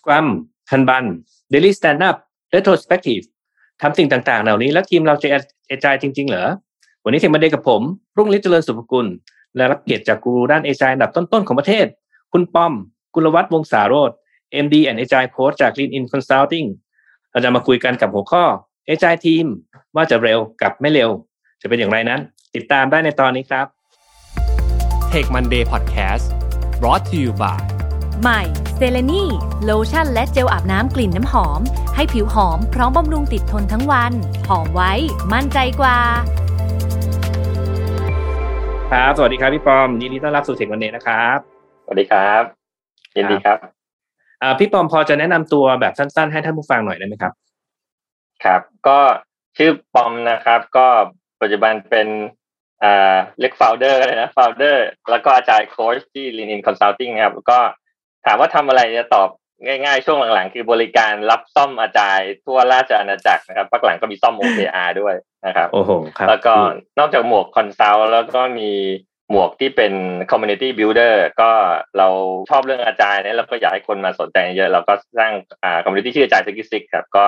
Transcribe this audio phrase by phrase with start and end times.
[0.00, 0.26] Scrum
[0.70, 1.04] Kanban
[1.52, 2.16] Daily Stand Up
[2.54, 3.24] Retrospective
[3.82, 5.28] ทำสิ่งต่างๆ เหล่านี้ แล้วทีมเราจะ
[5.68, 6.46] เอจายจริง ๆ เหรอ
[7.04, 7.82] วันนี้เทมมาเดย์กับผม
[8.16, 9.06] รุ่งฤทธิ์เจริญสุภกุล
[9.56, 11.86] และรับเกียรติจากกูรูด้านเอจายอันดับต้น ๆ ของประเทศ
[12.32, 12.72] คุณป้อม
[13.14, 14.10] กุลวัฒน์วงศาโรธ
[14.64, 16.66] MD and Agile Coach จาก Lean In Consulting
[17.30, 18.44] เราจะมาคุยกันกับหัวข้อ
[18.88, 19.46] Agile Team
[19.96, 21.10] ว่าจะเร็วกับไม่เร็ว
[21.60, 22.20] จะเป็นอย่างไรนั้น
[22.54, 23.66] ติดตามได้ในตอนนี้ครับ
[25.12, 26.24] Tech Monday Podcast
[26.80, 27.79] brought to you by
[28.22, 28.42] ใหม่
[28.76, 29.24] เซเลนี
[29.64, 31.60] โลชั่นและเจลอาบน้ำกลิ่นน้ำหอม
[31.94, 34.12] ให้ผิวหอมพร้อมบำรุงติดทนทั้งวัน
[34.48, 34.92] หอมไว้
[35.32, 35.98] มั่นใจกว่า
[38.90, 41.38] ครับ สวัสดีครับพี่ปอม ยินดีต้อนรับสู่ Tech Monday นะครับ
[41.84, 42.42] สวัสดีครับ
[43.16, 43.58] ยินดีครับ
[44.42, 47.32] อ่าพี่ปอมพอจะแนะนำตัวแบบสั้น ๆ ให้ท่านผู้ฟังหน่อยได้ไหมครับ
[48.44, 48.98] ครับ ก็
[49.56, 50.86] ชื่อปอมนะครับ ก็
[51.40, 52.08] ปัจจุบันเป็น
[52.82, 57.58] อ่าเรียก founder เลยนะ founder แล้วก็ agile coach ที่ Lean In Consulting นะครับ แล้วก็
[58.26, 59.28] ถามว่าทำอะไรจะตอบ
[59.66, 65.14] ง่ายๆ ช่วงหลังๆ คือบริการรับซ่อม agile ทั่วราชอาณาจักรนะครับพักหลังก็มีซ่อม OKR ด้วย
[65.46, 66.54] นะครับโอ้โหครับแล้วก็
[66.98, 68.70] นอกจากหมวก consult แล้วก็มี
[69.30, 69.92] หมวกที่เป็น
[70.30, 71.50] community builder ก็
[71.98, 72.08] เรา
[72.50, 77.24] ชอบเรื่อง agile เนี่ยเราก็อยากให้คนมาสนใจเยอะเราก็สร้างอ่า community ชื่อ Agile Sixty Six ครับก็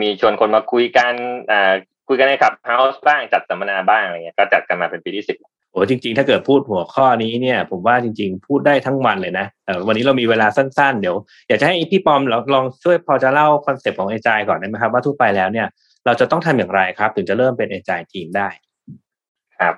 [0.00, 1.12] มีชวนคนมาคุยกัน
[1.50, 1.72] อ่า
[2.08, 5.36] คุยกันใน Clubhouse บ้างจัดสัมมนาบ้างอะไรเงี้ยก็จัดกันมาเป็นปีที่สิบ
[5.76, 11.16] โอ้จริง ๆ ถ้าเกิดพูดหัวข้อนี้เนี่ย ผมว่าจริง ๆ พูดได้ทั้งวันเลยนะแต่วันนี้เรามีเวลาสั้นๆ เดี๋ยว
[11.48, 15.66] อยากจะให้พี่ปอมลองลองช่วยพอจะเล่าคอนเซปต์ของ agile ก่อนได้ไหมครับ ว่าทั่วไปแล้วเนี่ย
[16.06, 18.48] เราจะต้องทำอย่างไรครับ ถึงจะเริ่มเป็น agile team ได้
[19.60, 19.74] ครับ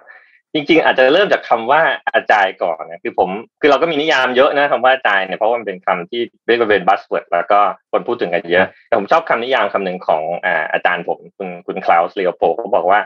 [0.54, 1.82] จริง ๆ อาจจะเริ่มจากคำว่า
[2.14, 3.28] agile ก่อนนะคือผม
[3.60, 7.60] คือเราก็มีนิยามเยอะนะคำว่า agile เนี่ยเพราะมันเป็นคำที่เรียกว่าเป็น buzzword แล้วก็
[7.92, 10.22] คนพูดถึงกันเยอะแต่ผมชอบคำนิยามคำหนึ่งของ
[10.72, 13.00] อาจารย์ผมคุณคุณ Klaus Leopold เขาบอกว่า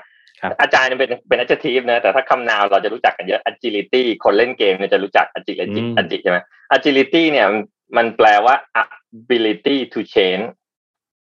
[0.61, 6.39] agile เนี่ยเป็นเป็น adjective นะแต่ถ้าคำนามเราจะรู้จักกันเยอะ agility คนเล่นเกมเนี่ยจะรู้จัก agility อืม agility ใช่ไหม
[6.77, 7.63] agility เนี่ยมัน
[7.97, 10.45] มันแปลว่า ability to change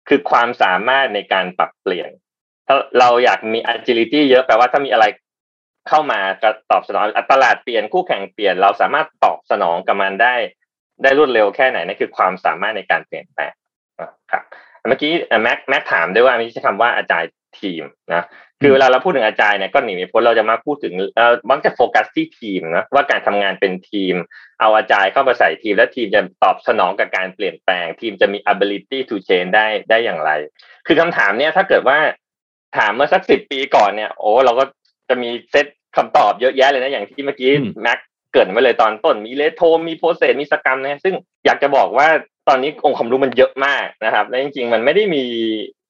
[0.09, 2.09] คือความสามารถในการปรับเปลี่ยน
[2.67, 5.05] ถ้าเราอยากมี agility เยอะแปลว่าถ้ามีอะไร
[5.89, 10.35] เข้ามาก็ตอบสนองตลาดเปลี่ยนคู่แข่งเปลี่ยน เราสามารถตอบสนองกับมันได้
[11.03, 13.53] ได้รวดเร็วแค่ไหนนั่นคือความสามารถในการเปลี่ยนแปลง
[14.01, 14.43] นะครับ
[14.89, 17.31] เมื่อกี้แม็กแม็กถามด้วยว่ามีใช้คำว่าอาจารย์
[17.61, 18.25] ทีมนะ
[18.61, 24.15] คือเวลาเราพูดถึงอาจารย์เนี่ยก็หนีไม่พ้นเราจะมาพูดถึงเอ่อมักจะโฟกัสที่ทีมนะว่าการทำงานเป็นทีม
[24.61, 30.31] เอาอาจารย์เข้ามาใส่ทีม และทีมจะตอบสนองกับการเปลี่ยนแปลง ทีมจะมี ability to change ได้ได้อย่างไร
[30.87, 31.99] คือคำถามเนี่ยถ้าเกิดว่า
[32.79, 34.65] ถามเมื่อสักสิบปีก่อนเนี่ยโอ้เราก็
[35.09, 37.99] จะมีเซตคำตอบเยอะแยะเลยนะอย่างที่เมื่อกี้อืมแม็ก
[38.33, 41.15] เกริดไว้เลยตอนต้นมีเลโทมีโปรเซสมีสกรรมนะซึ่ง
[41.45, 42.09] อยากจะบอกว่า
[42.49, 45.25] ตอนนี้องค์ความรู้มันเยอะมากนะครับและจริงๆ มันไม่ได้มี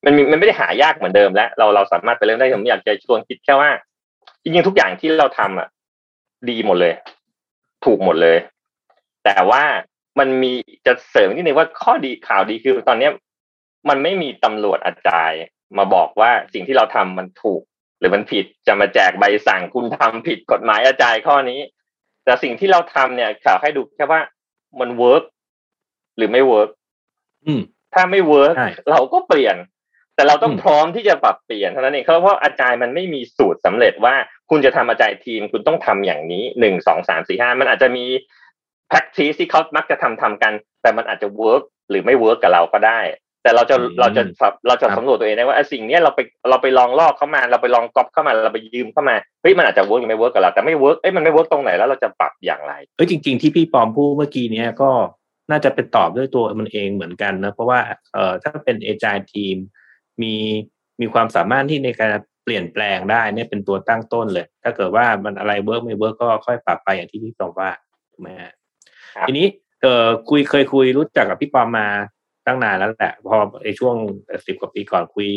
[0.05, 3.71] มันมีมันไม่ได้หายากเหมือนเดิมแล้ว เราเราสามารถไปเริ่มได้ผมอยากจะชวนคิดแค่ว่า
[4.43, 5.69] จริงๆทุกอย่างที่เราทำอะ
[6.49, 6.95] ดีหมดเลย
[7.85, 8.39] ถูกหมดเลย
[9.25, 9.63] แต่ว่า
[10.19, 10.53] มันมี
[10.87, 13.13] จะเสริมนิดนึงว่าข้อดีข่าวดีคือตอนเนี้ย
[13.89, 15.41] มันไม่มีตำรวจ agile
[15.79, 17.63] มาบอกว่าสิ่งที่เราทำมันถูก
[17.99, 21.61] หรือมันผิดจะมาแจกใบสั่งคุณทำผิดกฎหมาย agile ข้อนี้
[22.25, 24.21] แต่สิ่งที่เราทำเนี่ยเขาให้ดูแค่ว่า
[24.81, 25.25] มัน work
[26.17, 26.71] หรือไม่ work
[27.47, 27.63] อืม
[27.95, 29.57] ถ้าไม่ work ใช่เราก็เปลี่ยน
[30.15, 34.15] แต่เราต้องอืมพร้อมที่จะปรับเปลี่ยนเท่านั้นเองเพราะว่า agile มันไม่มีสูตรสำเร็จว่า
[34.51, 38.05] คุณจะทำ agile team คุณต้องทำอย่างนี้หนึ่งสองสามสี่ห้ามันอาจจะมี
[38.91, 40.53] practice ที่เขามักจะทำทำกัน
[40.83, 43.01] แต่มันอาจจะ work หรือไม่ work กับเราก็ได้
[43.43, 44.23] แต่เราจะอืมเราจะ
[44.69, 54.91] เราจะครับสำรวจตัวเองได้ว่าไอ้สิ่งเนี้ยเราไปเราไปลองลอกเข้ามา เราไปลองก๊อปเข้ามาเราไปยืมเข้ามาเฮ้ยมันอาจจะ work หรือไม่ work กับเราแต่ไม่ work เอ้ยมันไม่ work ตรงไหนแล้วเราจะปรับอย่างไรเอ้ยจริง ๆ ที่พี่ปอมพูดเมื่อกี้เนี้ยก็
[55.51, 57.79] น่าจะเป็นตอบด้วยตัวมันเองเหมือนกันนะเพราะว่า
[58.15, 59.57] เอ่อถ้าเป็น agile team
[60.23, 60.35] มี
[61.01, 62.11] มีความสามารถที่ในการ
[62.45, 67.71] เปลี่ยนแปลงได้เนี่ยเป็นตัวตั้งต้นเลย ถ้าเกิดว่ามันอะไร work ไม่ work ก็ค่อยปรับไปอย่างที่พี่ปอมว่า
[68.11, 68.53] ถูกไหมฮะ
[69.15, 69.47] ครับทีนี้
[69.83, 71.87] เออคุยเคยคุยรู้จักกับพี่ปอมมา
[72.47, 73.95] ตั้งนานแล้วแหละ พอไอช่วง
[74.47, 75.29] สิบกว่าปีก่อนคุย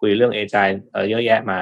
[0.00, 1.58] คุยเรื่อง agile เออเยอะแยะมา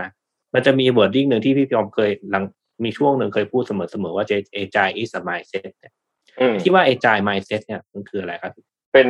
[0.55, 2.45] มันจะมี wording หนึ่งที่พี่ปอมเคยหลัง
[2.85, 5.93] มีช่วงหนึ่งเคยพูดเสมอๆว่า agile is a mindset เนี่ย
[6.41, 8.53] อืมที่ว่า agile mindset เนี่ยมันคืออะไรครับ
[8.95, 9.09] เป็น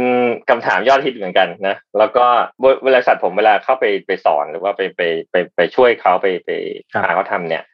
[0.51, 2.25] คำถามยอดฮิตเหมือนกันนะ แล้วก็
[2.87, 6.51] บริษัทผมเวลาเข้าไปไปสอนหรือว่าไปไปไปไปช่วยเขาไปไป
[6.93, 7.65] ครับหาเขาทำเนี่ย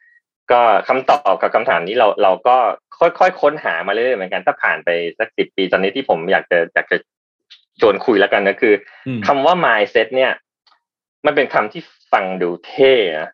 [0.51, 2.57] ก็คำตอบกับคำถามนี้เราเราก็
[2.99, 6.97] ค่อยๆค้นหามาเรื่อยๆเหมือนกันถ้าผ่านไปสักสิบปีตอนนี้ที่ผมอยากจะอยากจะ
[7.81, 8.73] ชวนคุยแล้วกันนะคือ
[9.07, 10.31] อืมคำว่า mindset เนี่ย
[11.25, 11.81] มันเป็นคำที่
[12.11, 13.29] ฟังดูเท่นะ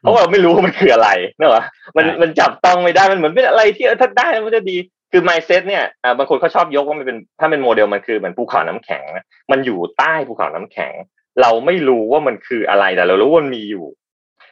[0.00, 1.64] เพราะว่าเราไม่รู้ว่ามันคืออะไรเนอะวะ
[1.96, 4.76] มันใช่มันจับต้องไม่ได้มันเหมือนเป็นอะไรที่เออถ้าได้มันจะดี
[5.18, 10.92] คือ mindset เนี่ยอ่าบางคนเขาชอบยกว่ามันเป็นถ้าเป็นโมเดลมันคือเหมือนภูเขาน้ำแข็งนะมันอยู่ใต้ภูเขาน้ำแข็ง
[11.42, 13.86] เราไม่รู้ว่ามันคืออะไรแต่เรารู้ว่ามันมีอยู่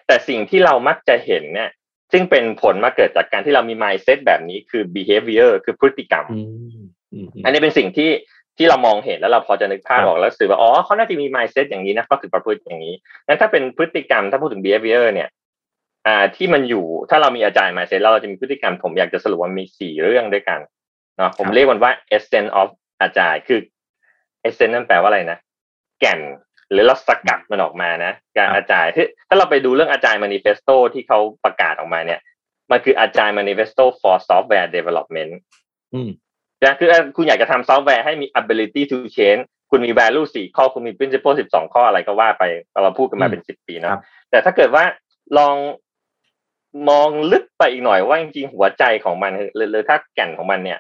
[0.06, 1.70] แต่สิ่งที่เรามักจะเห็นเนี่ย
[2.12, 6.40] ซึ่งเป็นผลมาเกิดจากการที่เรามี mindset แบบนี้คือ behavior คือพฤติกรรมอื
[6.82, 8.11] มอืมอันนี้เป็นสิ่งที่
[8.56, 12.94] ที่เรามองเห็นแล้วเราพอจะนึกภาพออกแล้วสื่อว่าอ๋อเขาน่าจะมี mindset อย่างนี้นะก็คือประพฤติอย่างนี้
[13.26, 15.28] งั้นถ้าเป็นพฤติกรรมถ้าพูดถึง behavior เนี่ย
[16.06, 20.60] อ่าที่มันอยู่ถ้าเรามีอาจารย์ mindset แล้วเราจะมีพฤติกรรมผมอยากจะสรุปว่ามีสี่เรื่องด้วยกัน
[21.16, 22.68] เนาะผมเรียกมันว่า essence of
[23.02, 23.60] อาจารย์คือ
[24.46, 25.38] essence นั่นแปลว่าอะไรนะ
[26.00, 26.20] แก่น
[26.70, 28.90] หรือเราสกัดมันออกมานะการอาจารย์
[29.28, 32.20] ถ้าเราไปดูเรื่องอาจารย์ manifesto ที่เขาประกาศออกมาเนี่ย
[32.70, 35.32] มันคืออาจารย์ manifesto for software development
[35.94, 36.10] อืม
[36.64, 42.44] นะคือคุณอยากจะทำซอฟต์แวร์ให้มี ability to change คุณมี value สี่ข้อ คุณมี principle สิบสองข้ออะไรก็ว่าไป
[42.82, 43.96] เราพูดกันมาเป็นสิบปีเนาะ
[44.30, 44.84] แต่ถ้าเกิดว่า
[45.38, 45.56] ลอง
[46.88, 50.79] มองลึกไปอีกหน่อยว่าจริงๆหัวใจของมันหรือหรือถ้าแก่นของมันเนี่ย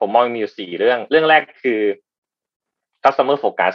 [0.00, 1.80] ผมมองมีอยู่สี่เรื่อง เรื่องแรกคือ
[3.04, 3.74] customer focus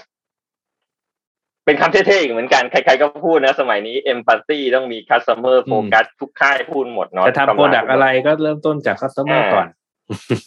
[1.66, 9.68] เป็นคำเท่ๆอีกเหมือนกันใครๆก็พูดนะ สมัยนี้ empathy ต้องมี customer focus ทุกค่ายพูดหมดเนาะจะทำโปรดักอะไรก็เริ่มต้นจาก customer ก่อน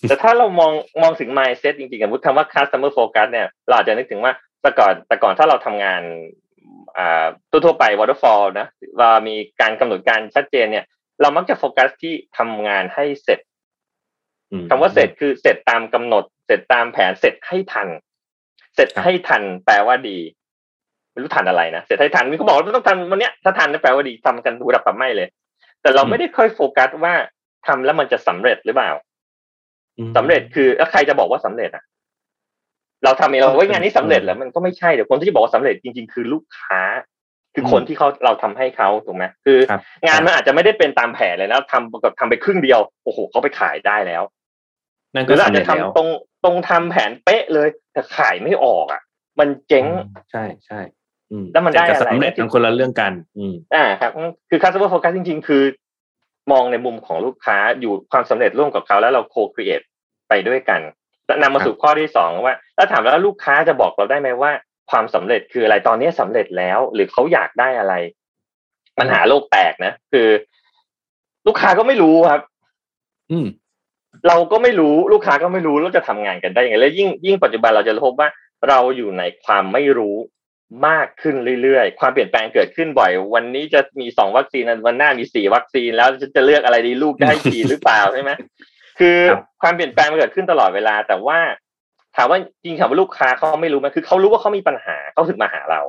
[0.09, 0.73] แต่ถ้าเรามอง
[1.03, 4.33] มองถึง mindset จริงๆกับคำว่า customer focus เนี่ย เราอาจจะนึกถึงว่า
[4.63, 6.03] แต่ก่อนแต่ก่อนถ้าเราทำงาน
[6.99, 8.67] อ่าทั่วๆไป waterfall นะ
[9.01, 10.85] ว่ามีการกำหนดการชัดเจนเนี่ย
[11.21, 13.41] เรามักจะโฟกัสที่ทำงานให้เสร็จ
[14.69, 17.89] คำว่าเสร็จคือเสร็จตามกำหนด เสร็จตามแผนเสร็จให้ทัน
[18.75, 20.19] เสร็จให้ทัน แปลว่าดี
[21.11, 25.29] ไม่รู้ทันอะไรนะเสร็จให้ทันมีเขาบอกว่าต้องทันวันเนี้ยถ้าทันแปลว่าดีทำกันดูดับกับไม่เลย
[25.83, 27.15] แต่เราไม่ได้ค่อยโฟกัสว่า
[27.67, 28.91] ทำแล้วมันจะสำเร็จหรือเปล่า
[30.17, 31.85] สำเร็จคือแล้วใครจะบอกว่าสำเร็จอะ
[33.05, 36.81] เราทำเองเราว่างานนี้สำเร็จแล้วมันก็ไม่ใช่เดี๋ยวคนที่จะบอกว่าสำเร็จจริง ๆ คือลูกค้า
[37.55, 39.59] คือคนที่เขาเราทำให้เขาถูกไหมคือ
[40.07, 44.23] งานมันอาจจะไม่ได้เป็นตามแผนเลยนะทำแบบทำไปครึ่งเดียวโอ้โหเขาไปขายได้แล้ว
[45.15, 46.09] นั่นหก็รืออาสำจเร็จะจทำแล้วตรง
[46.45, 49.03] ตรงทำแผนเป๊ะเลย แต่ขายไม่ออกอะ
[49.39, 49.85] มันเจ๊ง
[50.31, 50.81] ใช่ใช่
[51.31, 54.11] อืมแล้วมันได้แต่อะไรสำเร็จมันคนละเรื่องกัน อืมอ่าครับ
[54.51, 55.63] คือ customer focus จริง ๆ คือ
[56.53, 59.85] มองในมุมของลูกค้าอยู่ความสำเร็จร่วมกับเขาแล้วเรา co-create
[60.29, 60.81] ไปด้วยกัน
[61.27, 64.53] แล้วนำมาสู่ข้อที่สองว่าแล้วถามแล้วลูกค้าจะบอกเราได้ไหมว่า
[64.91, 67.95] ความสำเร็จคืออะไรตอนนี้สำเร็จแล้วหรือเขาอยากได้อะไร
[68.99, 70.29] ปัญหาโลกแตกนะคือ
[71.47, 72.41] ลูกค้าก็ไม่รู้ครับ
[73.31, 73.47] อืม
[74.29, 78.29] เราก็ไม่รู้ลูกค้าก็ไม่รู้เราจะทำงานกันได้ยังไงแล้วยิ่งยิ่งปัจจุบันเราจะพบว่า
[78.69, 80.17] เราอยู่ในความไม่รู้
[80.89, 88.33] มากขึ้นเรื่อยๆ ความเปลี่ยนแปลงเกิดขึ้นบ่อย วันนี้จะมีสองวัคซีนวันหน้ามีสี่วัคซีนแล้วจะเลือกอะไรดีลูกได้ฉีดหรือเปล่าใช่ไหม
[88.99, 89.19] คือ
[89.63, 91.39] ความเปลี่ยนแปลงมันเกิดขึ้นตลอดเวลา แต่ว่า
[92.17, 95.81] ถามว่าจริงถามว่าลูกค้าเขาไม่รู้ไหมคือเขารู้ว่าเขามีปัญหาเขาถึงมาหาเรา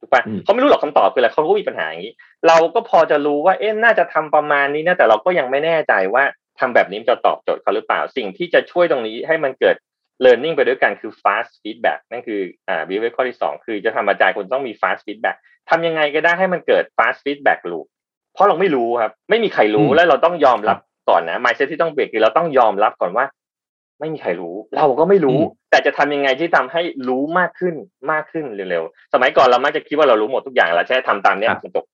[0.00, 2.12] ถูกปะเขาไม่รู้หรอกคำตอบคืออะไรเขาก็มีปัญหาอย่างนี้
[2.46, 6.24] เราก็พอจะรู้ว่าเอ๊ะน่าจะทำประมาณนี้นะแต่เราก็ยังไม่แน่ใจว่า
[6.60, 9.76] ทำแบบนี้จะตอบโจทย์เขาหรือเปล่า สิ่งที่จะช่วยตรงนี้ให้มันเกิด
[10.24, 15.36] learning ไปด้วยกันคือ fast feedback นั่นคืออ่า behavior ข้อที่สองคือจะทำอาจารย์คุณต้องมี fast feedback
[15.70, 17.86] ทำยังไงก็ได้ให้มันเกิด fast feedback loop
[18.34, 20.78] เพราะเราไม่รู้ครับ ไม่มีใครรู้แล้วเราต้องยอมรับ
[21.08, 23.24] ก่อนนะ mindset ที่ต้องเปลี่ยนคือเราต้องยอมรับก่อนว่า
[24.00, 25.38] ไม่มีใครรู้ เราก็ไม่รู้
[25.70, 27.74] แต่จะทำยังไงที่ทำให้รู้มากขึ้น
[28.12, 31.84] มากขึ้นเร็วๆสมัยก่อนเรามักจะคิดว่าเรารู้หมดทุกอย่างเราแค่ทำตามเนี้ยมันจบ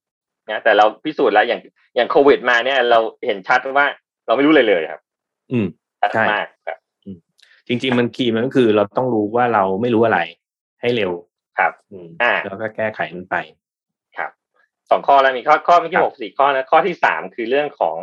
[0.50, 1.60] นะแต่เราพิสูจน์แล้วอย่าง
[1.96, 3.86] อย่างโควิดมาเนี่ยเราเห็นชัดว่า
[4.26, 5.00] เราไม่รู้เลยเลยครับ
[5.52, 5.66] อืม
[6.00, 6.78] ชัดใช่มากครับ
[7.68, 10.20] จริง ๆ มันคีย์มันก็คือเราต้องรู้ว่าเราไม่รู้อะไร
[10.80, 11.12] ให้เร็ว
[11.58, 13.36] ครับ อืมอ่าแล้วก็แก้ไขมันไป
[14.16, 14.30] ครับ
[14.90, 17.96] สองข้อแล้วมีข้อข้อเมื่อกี้ครับหกสี่ข้อนะข้อที่สามคือเรื่องของ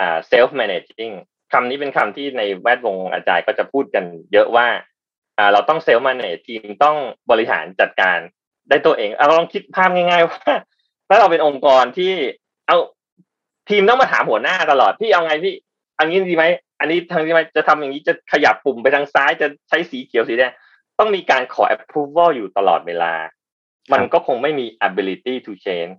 [0.00, 1.14] อ่า self managing
[1.52, 4.66] คำนี้เป็นคำที่ในแวดวงอาจารย์ก็จะพูดกัน เยอะว่า
[5.38, 6.96] อ่าเราต้อง self manage ทีมต้อง
[7.30, 8.18] บริหารจัดการ
[8.68, 10.52] ได้ตัวเองเอาลองคิดภาพง่ายๆว่า
[11.08, 12.12] ถ้าเราเป็นองค์กรที่
[12.66, 12.76] เอา
[13.70, 15.54] ทีมต้องมาถามหัวหน้าตลอดพี่เอาไงพี่
[15.98, 16.44] อันนี้ดีไหม
[16.80, 20.52] อันนี้ทางนี้ไหมจะทำอย่างนี้จะขยับปุ่มไปทางซ้ายจะใช้สีเขียวสีแดง
[20.98, 23.12] ต้องมีการขอ approval อยู่ตลอดเวลา
[23.92, 25.94] มันก็คงไม่มี ability to change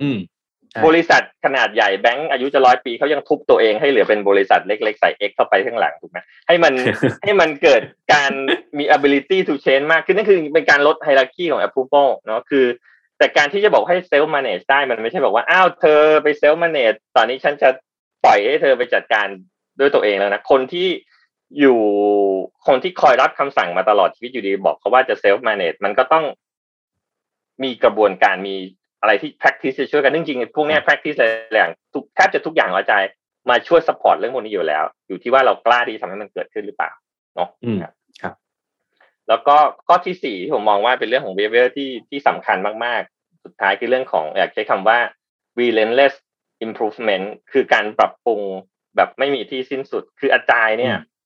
[0.00, 0.37] อืมใช่
[0.86, 6.74] บริษัทขนาดใหญ่แบงก์อายุจะร้อยปีเขายังทุบตัวเองให้เหลือเป็นบริษัทเล็กๆ ใส่ X เข้าไปข้างหลังถูกไหมให้มัน
[7.24, 7.82] ให้มันเกิด
[8.12, 8.32] การ
[8.78, 12.66] มี ability to change มากขึ้นนั่นคือเป็นการลด hierarchy ของ approval เนาะคือ
[13.18, 17.68] แต่การที่จะบอกให้ self manage ได้มันไม่ใช่บอกว่าอ้าวเธอไป self manage ตอนนี้ฉันจะ
[18.24, 19.26] ปล่อยให้เธอไปจัดการ
[19.78, 20.88] ด้วยตัวเองแล้วนะคนที่
[21.60, 21.78] อยู่
[22.66, 26.24] คนที่คอยรับคำสั่งมาตลอดชีวิตอยู่ดีบอกเขาว่าจะ self manage มันก็ต้อง
[27.62, 28.56] มีกระบวนการมี
[29.00, 33.10] อะไรที่ practice จะช่วยกันจริงๆพวกเนี้ย practice หลายอย่างทุกแทบจะทุกอย่างอาจารย์
[33.50, 36.90] มาช่วย support เรื่องพวกนี้อยู่แล้ว อยู่ที่ว่าเรากล้าที่จะทำให้มันเกิดขึ้นหรือเปล่า
[37.34, 38.34] เนาะอืมครับครับ
[39.28, 44.98] แล้วก็ข้อที่สี่ที่ผมมองว่าเป็นเรื่องของ behavior ที่ที่สำคัญมากๆ สุดท้ายคือเรื่องของอยากใช้คำว่า
[45.60, 46.14] relentless
[46.66, 48.40] improvement คือการปรับปรุง
[48.96, 51.16] แบบไม่มีที่สิ้นสุด คือ agile เนี่ยอืม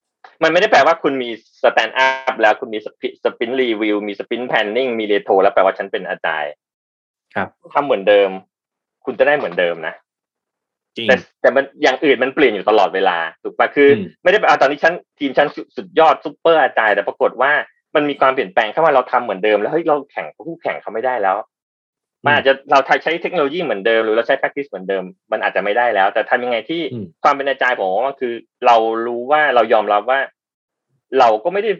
[0.42, 2.78] มันไม่ได้แปลว่าคุณมี stand up แล้วคุณมี
[3.24, 6.50] sprint review มี sprint planning มีเรโทรแล้วแปลว่าฉันเป็น agile
[7.34, 8.30] ครับทำเหมือนเดิม
[9.04, 9.94] คุณจะได้เหมือนเดิมนะ
[10.96, 17.52] จริงแต่แต่มันอย่างอื่นมันเปลี่ยนอยู่ตลอดเวลาถูกปะคืออมไม่ได้แปลว่าตอนนี้ฉันทีมฉันสุดสุดยอด super agile แต่ปรากฏว่า
[17.94, 21.36] มันมีความเปลี่ยนแปลงเข้ามาเราทำเหมือนเดิม แล้วเฮ้ยเราแข่งกับคู่แข่งเขาไม่ได้แล้ว
[22.24, 28.34] มันอาจจะเราใช้เทคโนโลยีเหมือนเดิมหรือเราใช้ practice เหมือนเดิม มันอาจจะไม่ได้แล้ว แต่ทำยังไงที่อืมความเป็นอาจารย์ผมว่าคือ
[28.66, 30.20] เรารู้ว่าเรายอมรับว่า
[31.18, 31.72] เราก็ไม่ได้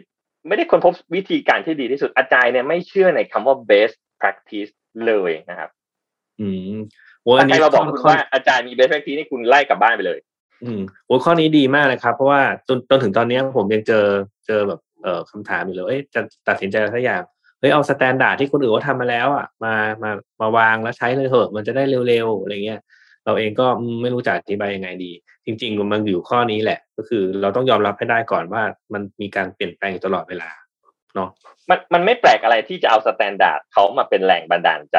[0.47, 4.71] ไม่ได้ค้นพบวิธีการที่ดีที่สุดอาจารย์เนี่ยไม่เชื่อในคำว่า best practice
[5.05, 5.69] เลยนะครับ
[6.41, 6.75] อืม
[7.23, 10.19] โอ้อัถ้านใครนี้มาบอกข้คุณข้ว่าอาจารย์มี best practice นี่คุณไล่กลับบ้านไปเลย
[10.63, 14.05] อืมโอ้ข้อนี้ดีมากเลยครับ เพราะว่าจนจนถึงตอนนี้ผมยังเจอ
[14.47, 17.21] เจอแบบเอ่อคำถามอยู่เลยเอ้ยจะตัดสินใจอะไรสักอย่าง
[17.59, 19.73] เฮ้ยเอา standard ที่คนอื่นเขาทำมาแล้วอะมา
[20.03, 22.79] มามาวางแล้วใช้เลยเถอะมันจะได้เร็วๆอะไรเงี้ย
[23.25, 25.11] เราเองก็อืมไม่รู้จะอธิบายยังไงดี
[25.45, 30.49] จริง ๆ มันอยู่ข้อนี้แหละ ก็คือเราต้องยอมรับให้ได้ก่อนว่ามันมีการเปลี่ยนแปลงอยู่ตลอดเวลา
[31.15, 31.29] เนาะ
[31.69, 34.97] มันมันไม่แปลกอะไรที่จะเอา standard เขามาเป็นแรงบันดาลใจ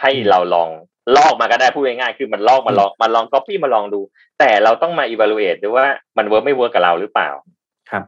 [0.00, 0.70] ให้เราลอง
[1.16, 4.00] ลอกมาก็ได้พูดง่ายๆคือมันลอกมาลองมาลองก๊อปปี้มาลองดู
[4.38, 5.86] แต่เราต้องมา evaluate ด้วยว่า
[6.18, 7.30] มัน work ไม่ work กับเราหรือเปล่า
[7.90, 8.04] ครับ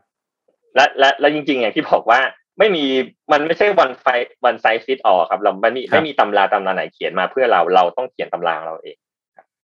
[0.74, 2.20] และและและจริงๆอย่างที่บอกว่า
[2.58, 2.84] ไม่มี
[3.32, 4.06] มันไม่ใช่ one size
[4.44, 8.96] one size fit all ครับ เราไม่มีครับไม่มีตำราตำราไหนเขียนมาเพื่อเราเราต้องเขียนตำราของเราเอง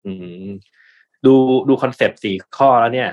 [0.05, 0.11] อื
[0.49, 0.51] ม
[1.25, 1.33] ดู
[1.69, 3.09] ดูคอนเซปต์สี่ข้อแล้วเนี่ย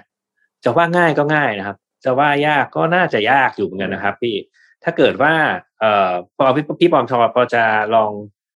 [0.65, 4.37] จะว่าง่ายก็ง่ายนะครับ จะว่ายากก็น่าจะยากอยู่เหมือนกันนะครับ พี่
[4.85, 5.35] ถ้าเกิดว่า
[5.81, 7.65] เอ่อพอพี่พี่ปอมชอพอจะ
[7.95, 8.11] ลอง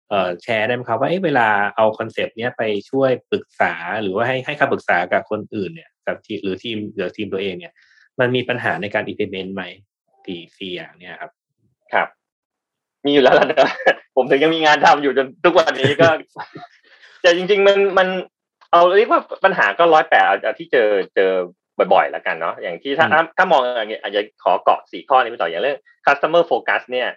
[0.08, 7.72] เอ่อแชร์ได้ไหมครับว่าเอ๊ะเวลาเอาคอนเซปต์เนี้ยไปช่วยปรึกษาหรือว่าให้ให้คำปรึกษากับคนอื่นเนี่ยกับทีหรือทีมหรือทีมตัวเองเนี่ย
[8.20, 9.62] มันมีปัญหาในการ implement ไหม
[10.24, 11.30] สี่สี่อย่างเนี่ยครับ
[11.92, 12.08] ครับ
[13.04, 13.68] มีอยู่แล้วล่ะนะ
[14.16, 16.08] ผมถึงยังมีงานทำอยู่จนทุกวันนี้ก็
[17.22, 18.08] แต่จริง ๆ มันมัน
[18.72, 21.32] เอาเรียกว่าปัญหาก็ร้อยแปดเอาที่เจอเจอ
[21.78, 27.08] บ่อยๆ แล้วกันเนาะอย่างที่ถ้าอืมถ้ามองอย่างเงี้ยอาจจะขอเกาะสี่ข้อนี้ไปต่ออย่างเรื่อง customer focus เนี่ย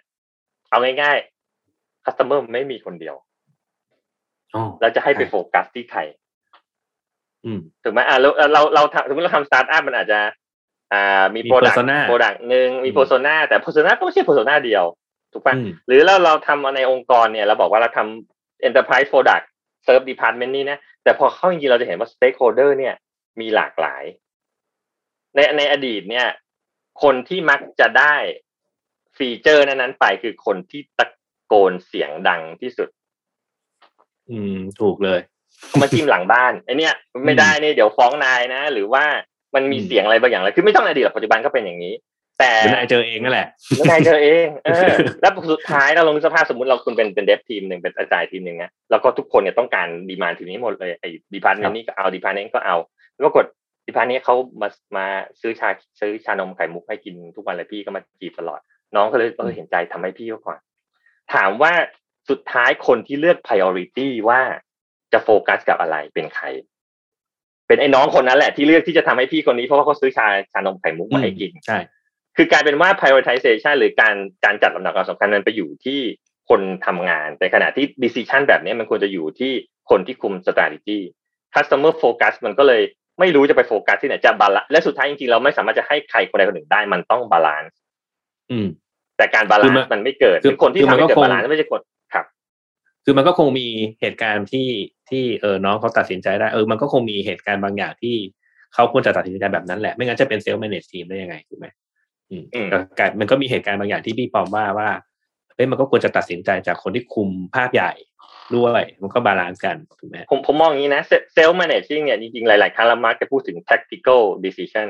[0.69, 3.15] เอาง่ายๆ customer ไม่มีคนเดียว
[4.55, 5.99] อ๋อเราจะให้ไปใช่โฟกัสที่ใคร
[7.45, 10.19] อืมถูกไหมอ่าเราเราเราทำสมมติเราทำสตาร์ทอัพมันอาจจะ
[10.93, 14.39] อ่ามีมีโปรดักต์ persona โปรดักต์หนึ่งมีอืมโ e ร s o นาแต่โ e ร s o นาก็ไม่ใช่โ e ร s
[14.41, 14.85] o นาเดียว
[15.33, 19.45] ถูกปะอืมหรือเราเราทำในองค์กรเนี่ย เราบอกว่าเราทำ enterprise product
[19.85, 22.95] serve department นี่นะ แต่พอเข้าจริงๆเราจะเห็นว่า stakeholder เนี่ย
[23.39, 24.03] มีหลากหลาย
[25.37, 26.27] ในในอดีตเนี่ย
[27.03, 28.15] คนที่มักจะได้
[29.17, 31.07] ฟีเจอร์นั้นๆไปคือคนที่ตะ
[31.47, 32.89] โกนเสียงดังที่สุด
[34.29, 35.19] อืม ถูกเลย
[35.67, 36.93] เขามาจิ้มหลังบ้านไอเนี่ย
[37.25, 39.03] ไม่ได้เนี่ยเดี๋ยวฟ้องนายนะ หรือว่า
[39.55, 41.93] มันมีอืมเสียงอะไรบางอย่างเลยคือไม่ต้องในอดีตหรอกปัจจุบันก็เป็นอย่างนี้
[42.39, 52.75] แต่หรือนายเจอเองนั่นแหละแล้วนายเจอเองเออแล้วสุดท้ายเราลองนึกสภาพสมมติเราคุณเป็นเป็น dev team หนึ่งเป็น agile team หนึ่งนะแล้วก็ทุกคนเนี่ยต้องการ demand ทีมนี้หมดเลยไอ้ department นี้ก็เอา department ก็เอา
[53.13, 53.45] แล้วปรากฏ
[53.87, 55.05] depart นี้เขามามา
[55.41, 58.59] ซื้อชาซื้อชานมไข่มุกให้กินทุกวันเลยพี่ก็มาจีบตลอด
[58.95, 60.59] น้องก็เลยเออเห็นใจทำให้พี่ก็ก่อน
[61.33, 61.73] ถามว่า
[62.29, 64.41] สุดท้ายคนที่เลือก priority ว่า
[65.13, 66.45] จะโฟกัสกับอะไรเป็นใคร
[67.67, 71.79] เป็นไอ้น้องคนนั้นแหละที่เลือกที่จะทำให้พี่คนนี้เพราะว่าเขาซื้อชาชานมไข่มุกมาให้กินใช่
[72.35, 74.15] คือกลายเป็นว่า prioritization หรือการ
[74.45, 75.99] การจัดลำดับความสำคัญมันไปอยู่ที่
[76.49, 79.51] คนทำงานแต่ขณะที่ decision แบบนี้มันควรจะอยู่ที่
[79.89, 80.99] คนที่คุม strategy
[81.55, 82.81] customer focus มันก็เลย
[83.19, 87.77] ไม่รู้จะไปโฟกัสที่ไหนจะ balance และสุดท้ายจริงๆเราไม่สามารถจะให้ใครคนใดคนหนึ่งได้ มันต้อง balance
[88.51, 88.67] อืม
[89.17, 91.81] แต่การ balance มันไม่เกิดคือคือคนที่คือมัทำนก็ให้เกิด balance ไม่ใช่คน
[92.13, 92.25] ครับ
[93.05, 93.67] คือมันก็คงมี
[94.01, 94.67] เหตุการณ์ที่
[95.09, 98.15] ที่เออน้องเขาตัดสินใจได้เออมันก็คงมีเหตุการณ์บางอย่างที่
[98.73, 101.67] เขาควรจะตัดสินใจแบบนั้นแหละไม่งั้นจะเป็น self-managed team ได้ยังไงถูกไหม
[102.29, 104.89] อืมอืมแต่กลายมันก็มีเหตุการณ์บางอย่างที่พี่ปอมว่าว่า
[105.55, 107.91] เฮ้ยมันก็ควรจะตัดสินใจจากคนที่คุมภาพใหญ่
[108.55, 111.01] ด้วยมันก็ balance กันถูกไหมผมผมมองอย่างนี้นะ
[111.33, 114.87] เซลล์ managing เนี่ยจริงๆ หลาย ๆ ครั้งเรามักจะพูดถึง tactical decision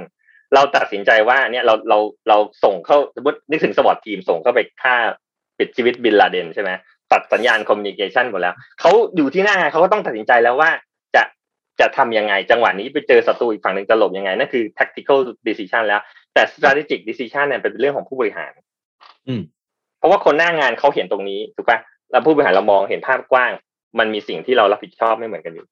[0.54, 1.98] เราตัดสินใจว่าเนี่ยเราเรา
[2.30, 4.96] เราส่งเข้าสมมตินึกถึง SWAT team ส่งเข้าไปฆ่า
[5.58, 6.72] ปิดชีวิตบินลาเดนใช่ไหม
[7.12, 10.70] ตัดสัญญาณ communication หมดแล้วเขาอยู่ที่หน้างานเขาก็ต้องตัดสินใจแล้วว่า
[11.16, 11.24] จะ
[11.80, 16.02] จะทำยังไง จังหวะนี้ไปเจอศัตรูอีกฝั่งหนึ่งจะหลบยังไง นั่นคือ tactical decision แล้ว
[16.34, 18.52] แต่ strategic decision เนี่ยเป็นเรื่องของผู้บริหาร
[19.28, 19.42] อืม
[19.98, 21.80] เพราะว่าคนหน้างานเขาเห็นตรงนี้ถูกปะ
[22.12, 23.52] แล้วผู้บริหารเรามองเห็นภาพกว้าง
[24.00, 25.66] มันมีสิ่งที่เรารับผิดชอบไม่เหมือนกันอยู่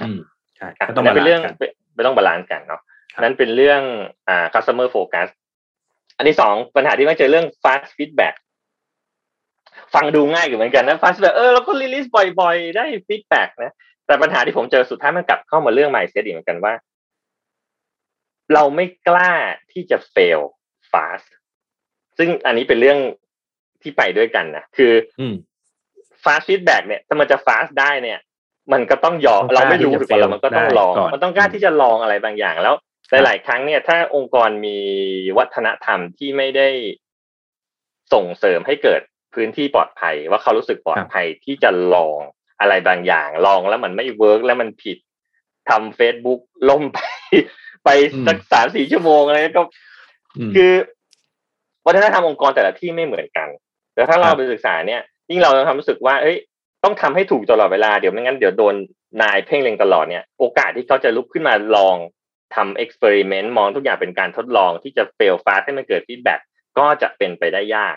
[0.00, 0.18] อืม
[0.56, 2.80] ใช่อะก็ต้อง balance กันไม่ต้อง balance กันเนาะ
[3.12, 3.82] ครับนั่นเป็นเรื่อง
[4.28, 5.28] อ่า customer focus
[6.16, 8.34] อันที่สองปัญหาที่ไม่เจอเรื่อง fast feedback
[9.94, 12.08] ฟังดูง่ายอยู่เหมือนกันนะ fast feedback เออเราก็ release
[12.40, 13.72] บ่อยๆ ได้ feedback นะ
[14.06, 16.74] แต่ปัญหาที่ผมเจอสุดท้ายมันกลับเข้ามาเรื่อง mindset อีกเหมือนกันว่า
[18.54, 19.32] เราไม่กล้า
[19.72, 20.40] ที่จะ fail
[20.92, 21.28] fast
[22.18, 22.98] ซึ่งอันนี้เป็นเรื่อง
[23.82, 24.92] ที่ไปด้วยกันนะคือ
[26.24, 28.18] อืม fast feedback เนี่ยถ้ามันจะ fast ได้เนี่ย
[28.72, 32.74] มันก็ต้องยอมต้องกล้าเราไม่รู้ที่จะถูกป่ะเรามันก็ต้อง fail ลองได้ก่อนมันต้องกล้าที่จะลองอะไรบางอย่างแล้ว
[33.10, 34.78] หลาย ๆ ครั้งเนี่ย ถ้าองค์กรมี
[35.38, 36.68] วัฒนธรรมที่ไม่ได้
[38.12, 39.00] ส่งเสริมให้เกิด
[39.34, 42.18] พื้นที่ปลอดภัย ว่าเขารู้สึกปลอดภัยที่จะลอง
[42.60, 44.98] อะไรบางอย่าง ลองแล้วมันไม่เวิร์กแล้วมันผิด
[45.68, 46.98] ทำ Facebook ล่มไป
[47.84, 47.88] ไป
[48.26, 49.62] สักสามสี่ชั่วโมงอะไรก็
[50.38, 50.72] อืมคือ
[51.86, 53.48] วัฒนธรรมองค์กรแต่ละที่ไม่เหมือนกัน
[53.94, 56.36] แล้วถ้าเราไปศึกษาเนี่ย ยิ่งเราทำรู้สึกว่าเอ้ย
[56.84, 58.74] ต้องทำให้ถูกตลอดเวลาเดี๋ยวไม่งั้นเดี๋ยวโดน
[59.22, 61.96] นายเพ่งเล็งตลอดเนี่ยโอกาสที่เขาจะลุกขึ้นมาลอง
[62.54, 66.40] ทำ experiment มองทุกอย่างเป็นการทดลองที่จะ fail fast ให้มันเกิด feedback
[66.78, 67.96] ก็จะเป็นไปได้ยาก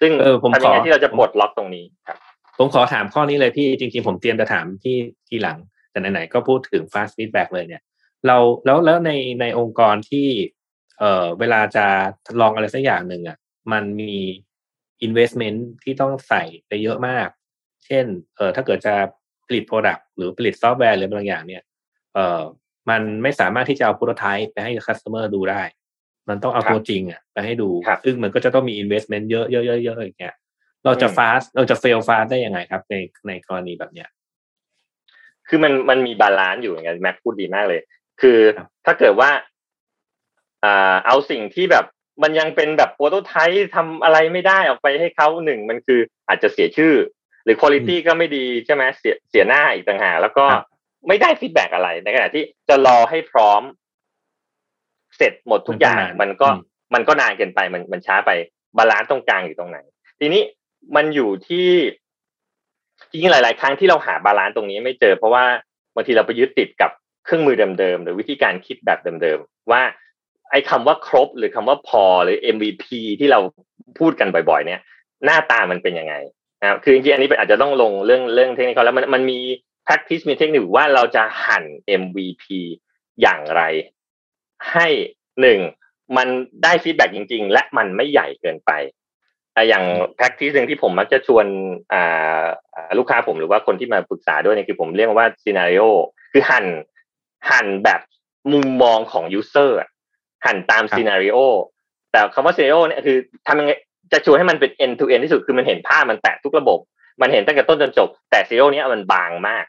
[0.00, 2.18] ซึ่งเออผมขอทำยังไงที่เราจะปลดล็อกตรงนี้ครับ
[2.58, 4.96] ผมขอถามข้อนี้เลยพี่จริง ๆ ผมเตรียมจะถามที่
[5.28, 5.58] ทีหลัง
[5.90, 7.82] แต่ไหนๆก็พูดถึง fast feedback เลยเนี่ย
[8.26, 9.10] เราแล้วแล้วใน
[9.40, 10.28] ในองค์กรที่
[10.98, 11.86] เอ่อเวลาจะ
[12.40, 13.36] ลองอะไรสักอย่างหนึ่งอะ
[13.72, 14.14] มันมี
[15.06, 17.28] investment ที่ต้องใส่ไปเยอะมาก
[17.86, 18.04] เช่น
[18.36, 18.94] เออถ้าเกิดจะ
[19.46, 21.62] ผลิต product หรือผลิตซอฟต์แวร์หรือบางอย่างเนี่ย
[22.14, 22.40] เออ
[22.90, 25.62] มันไม่สามารถที่จะเอา prototype ไปให้ customer ดูได้
[26.28, 30.34] มันต้องเอาครับตัวจริงอะไปให้ดูครับซึ่งมันก็จะต้องมี investment เยอะๆๆๆอย่างเงี้ย
[30.84, 32.94] เราจะอืม fast เราจะ fail fast ได้ยังไงครับ ใน
[33.26, 34.08] ในกรณีแบบเนี้ย
[35.48, 37.80] คือมันมันมี balance อยู่อย่างเงี้ยแม็กพูดดีมากเลย
[38.20, 39.30] คือครับถ้าเกิดว่า
[40.64, 41.84] อ่าเอาสิ่งที่แบบ
[42.22, 46.94] มันยังเป็นแบบ prototype ทำอะไรไม่ได้ออกไปให้เขาหนึ่งมันคืออาจจะเสียชื่อ
[47.44, 50.66] หรือคุณ i t y ก็ไม่ดีใช่ไหมเสียเสียหน้าอีกต่างหากแล้วก็ครับ
[51.08, 53.62] ไม่ได้ feedback อะไรในขณะที่จะรอให้พร้อม
[55.16, 56.60] เสร็จหมดทุกอย่างมันก็อืม
[56.94, 58.30] มันก็นานเกินไปมันมันช้าไป
[58.78, 59.78] balance ตรงกลางอยู่ตรงไหน
[60.20, 60.42] ทีนี้
[60.96, 61.68] มันอยู่ที่
[63.10, 65.44] จริงๆหลาย ๆ ครั้งที่เราหา balance ตรงนี้ไม่เจอ เพราะว่า
[65.94, 66.90] บางทีเราไปยึดติดกับ
[67.24, 69.82] เครื่องมือเดิมๆหรือวิธีการคิดแบบเดิมๆว่า
[70.50, 72.84] ไอ้คำว่าครบหรือคำว่าพอหรือ MVP
[73.20, 73.40] ที่เรา
[73.98, 74.80] พูดกันบ่อย ๆ เนี่ย
[75.24, 76.14] หน้าตามันเป็นยังไง
[76.60, 79.38] นะครับคือจริงๆอันนี้อาจจะต้องลงเรื่องเรื่องเทคนิคแล้วมันมันมี
[79.86, 81.64] practice มีเทคนิคว่าเราจะหั่น
[82.02, 82.44] MVP
[83.20, 83.62] อย่างไร
[84.72, 84.86] ให้
[85.40, 85.58] หนึ่ง
[86.16, 86.28] มัน
[86.62, 88.70] ได้ฟีดแบ็จริง ๆ และมันไม่ใหญ่เกินไป
[89.58, 89.84] อ่อย่าง
[90.18, 91.46] practice หนึ่งที่ผมมักจะชวน
[92.98, 95.88] ลูกค้าผมหรือว่าคนที่มาปรึกษาด้วยเนี่ยคือผมเรียกว่า scenario
[96.32, 96.66] คือหั่น
[97.50, 98.00] หั่นแบบ
[98.52, 99.88] มุมมองของ user อะ
[100.44, 101.38] หั่นตามครับ scenario
[102.12, 103.16] แต่คำว่า scenario เนี่ยคือ
[103.46, 103.72] ทำยังไง
[104.12, 106.78] จะชวนให้มันเป็น end to end ที่สุดคือมันเห็นภาพมันแตะทุกระบบ
[107.20, 109.64] มันเห็นตั้งแต่ต้นจนจบ แต่ scenario เนี้ยมันบางมาก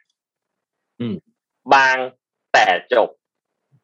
[0.99, 1.15] อืม
[1.73, 1.95] บาง
[2.53, 3.09] แต่จบ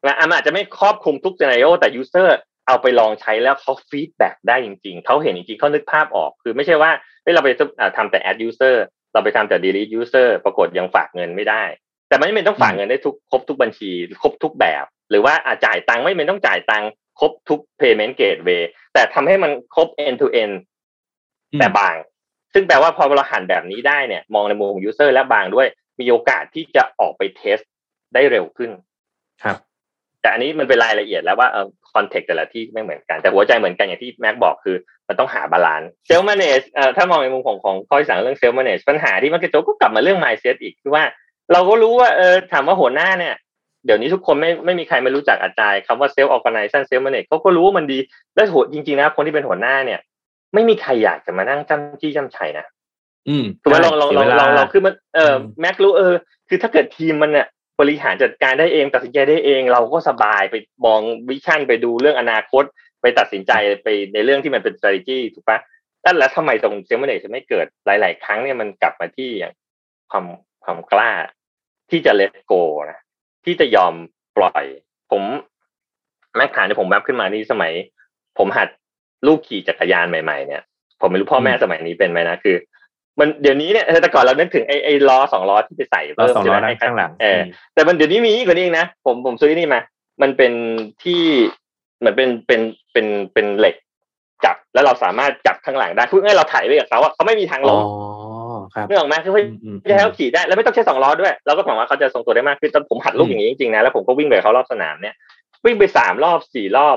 [0.06, 2.28] นะอะมันอาจจะไม่ครอบคลุมทุก scenario แต่ user
[2.66, 6.90] เอาไปลองใช้แล้วเขาฟีดแบ็ได้จริง ๆ เขาเห็นจริงๆเขานึกภาพออก คือไม่ใช่ว่า
[7.22, 7.48] เฮ้ยเราไป
[7.80, 8.76] อะทำแต่ add user
[9.12, 11.62] เราไปทำแต่ delete user ปรากฏยังฝากเงินไม่ได้
[12.08, 13.90] แต่ไม่จำเป็นต้องฝากเงินได้ทุกครบทุกบัญชี
[14.22, 16.90] ครบทุกแบบ หรือว่าอาจ่ายตังค์ไม่จำเป็นต้องจ่ายตังค์
[17.20, 18.62] ครบทุก payment gateway
[18.94, 20.54] แต่ทำให้มันครบ end to end
[21.52, 21.96] อืมแต่บาง
[22.54, 25.66] ซึ่งแปลว่าพอเราหั่นแบบนี้ได้เนี่ย มองในมุมของ user และบางด้วย
[26.00, 27.58] มีโอกาสที่จะออกไป test
[28.14, 28.70] ได้เร็วขึ้น
[29.42, 29.56] ครับ
[30.20, 34.76] แต่อันนี้มันเป็นรายละเอียดแล้วว่าเออ context แต่ละที่ไม่เหมือนกัน แต่หัวใจเหมือนกันอย่างที่แม็กบอกคือ
[35.08, 41.04] มันต้องหา balance self-manage เอ่อถ้ามองในมุมของของข้อที่สามเรื่อง self-manage ปัญหาที่มันกระจกก็กลับมาเรื่อง mindset อีกคือว่า
[41.52, 43.34] เราก็รู้ว่าเออถามว่าหัวหน้าเนี่ย
[43.86, 47.98] เดี๋ยวนี้ทุกคนไม่ไม่มีใครไม่รู้จักอาจารย์คำว่าเซลล์ออ g a แ i น a t เซลล์แมเนจเขาก็รู้ว่ามันดี
[48.34, 50.00] และหัวจริงๆนะคนที่เป็นหัวหน้าเนี่ย
[50.54, 52.66] ไม่มีใครอยากจะมานั่งจ้ำจี้จ้ำไชนะ
[53.28, 56.14] อืมถูกไหมลองลองลองลองลองคือมันเอออืมแม็กรู้เออ
[56.48, 57.46] คือถ้าเกิดทีมมันเนี่ย
[57.80, 62.64] บริหารจัดการได้เองตัดสินใจได้เอง เราก็สบายไปมอง vision ไปดูเรื่องอนาคต
[63.02, 65.58] ไปตัดสินใจไปในเรื่องที่มันเป็น strategy ถูกปะ
[66.02, 69.52] แล้วแล้วทำไมตรงเซมเมอร์เนจะไม่เกิดหลาย ๆ ครั้งเนี่ยมันกลับมาที่อย่าง
[70.10, 70.24] ความ
[70.64, 71.10] ความกล้า
[71.90, 72.98] ที่จะ let go นะ
[73.46, 73.94] ที่จะยอม
[74.36, 74.64] ปล่อย
[75.10, 75.22] ผม
[76.36, 77.72] แม็กถามที่ผมแวบขึ้นมานี่สมัย
[78.38, 78.68] ผมหัด
[79.26, 80.62] ลูกขี่จักรยานใหม่ๆเนี่ย
[81.00, 82.56] ผมไม่รู้พ่อแม่สมัยนี้เป็นไหมนะคือ
[83.18, 87.40] มันเดี๋ยวนี้เนี่ยเออแต่ก่อนเรานึกถึงไอ้ไอ้ล้อสองล้อที่ไปใส่เราเพิ่มสองใช่ล้ไหอมด้านข้างหลังเออ
[87.74, 89.80] แต่มันเดี๋ยวนี้มีกว่านี้อีกนะผมผมซื้อนี่มา
[90.22, 90.52] มันเป็น
[91.04, 91.22] ที่
[91.98, 92.60] เหมือนเป็นเป็น
[92.92, 93.74] เป็นเป็นเหล็ก
[94.44, 97.84] จับแล้วเราสามารถจับข้างหลังได้พูดง่ายๆเราถ่ายไปกับเขาอะเขาไม่มีทางลอ๋อง
[98.74, 105.14] ครับนึกออกไหมคืออืมอืมจะให้เขาขี่ได้แล้วไม่ต้องใช้สองล้อด้วย เราก็หวังว่าเขาจะทรงตัวได้มากขึ้นตอนผมหัดลูกอย่างนี้จริงๆนะแล้วผมก็วิ่งไปกับเขารอบสนามเนี่ย
[105.64, 106.96] วิ่งไปสามรอบสี่รอบ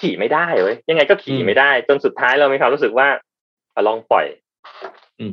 [0.00, 3.08] ขี่ไม่ได้เว้ยยังไงก็ขี่ไม่ได้ จนสุดท้ายเรามีความรู้สึกว่า
[3.72, 4.26] เอาลองปล่อย
[5.18, 5.32] อืม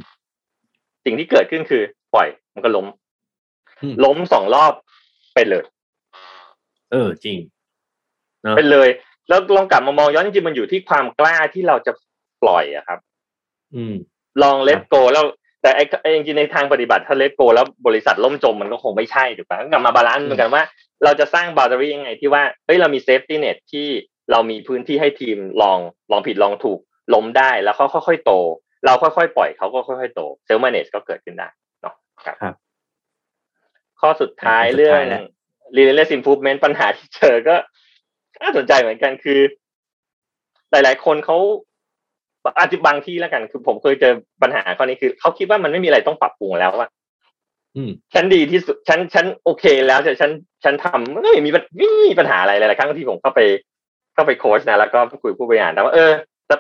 [1.05, 1.83] สิ่งที่เกิดขึ้นคือ
[2.15, 2.85] ปล่อย มันก็ล้ม
[3.81, 4.73] อืมล้มสองรอบ
[5.33, 5.63] ไปเลย
[6.91, 7.37] เออ จริง
[8.43, 8.89] เนอะไปเลย
[9.29, 11.91] แล้วลองกลับมามองย้อนจริงๆมันอยู่ที่ความกล้าที่เราจะ
[12.43, 12.99] ปล่อยอะครับ
[13.75, 13.95] อืม
[14.43, 15.25] ลอง let go แล้ว
[15.65, 20.63] แต่ไอ้ไอ้จริงๆในทางปฏิบัติถ้า let go แล้วบริษัทล่มจมมันก็คงไม่ใช่ถูกปะก็กลับมา balance เหมือนกันว่า
[21.03, 23.87] เราจะสร้างบา u เ d อรี่ยังไงที่ว่าเฮ้ยเรามี safety net ที่
[24.31, 25.79] เรามีพื้นที่ให้ทีมลอง
[26.11, 26.79] ลองผิดลองถูก
[27.13, 28.31] ล้มได้แล้วเขาค่อยๆโต
[28.85, 31.47] เราค่อยๆปล่อยเขาก็ค่อยๆโต self-manage ก็เกิดขึ้นได้
[31.81, 32.55] เนาะครับครับ
[34.01, 35.23] ข้อสุดท้ายข้อสุดเรื่องท้ายแล้ว
[35.75, 37.55] relentless improvement ปัญหาที่เจอก็
[38.41, 39.39] น่าสนใจเหมือนกันคือ
[40.71, 41.37] หลายๆคนเขา
[42.57, 46.89] อาจจะบางที่แล้วกัน คือผมเคยเจอปัญหาข้อนี้คือเขาคิดว่ามันไม่มีอะไรต้องปรับปรุงแล้วอะ
[47.75, 50.31] อืมฉันดีที่สุดฉันฉันโอเคแล้วแต่ฉัน
[50.63, 53.39] ฉันทำไม่มีปัญไม่มีปัญหาอะไรเลยหลายครั้งที่ผมเข้าไป
[54.17, 56.11] ก็ไปโค้ชนะแล้วก็คุยผู้บริหารแต่ว่าเออ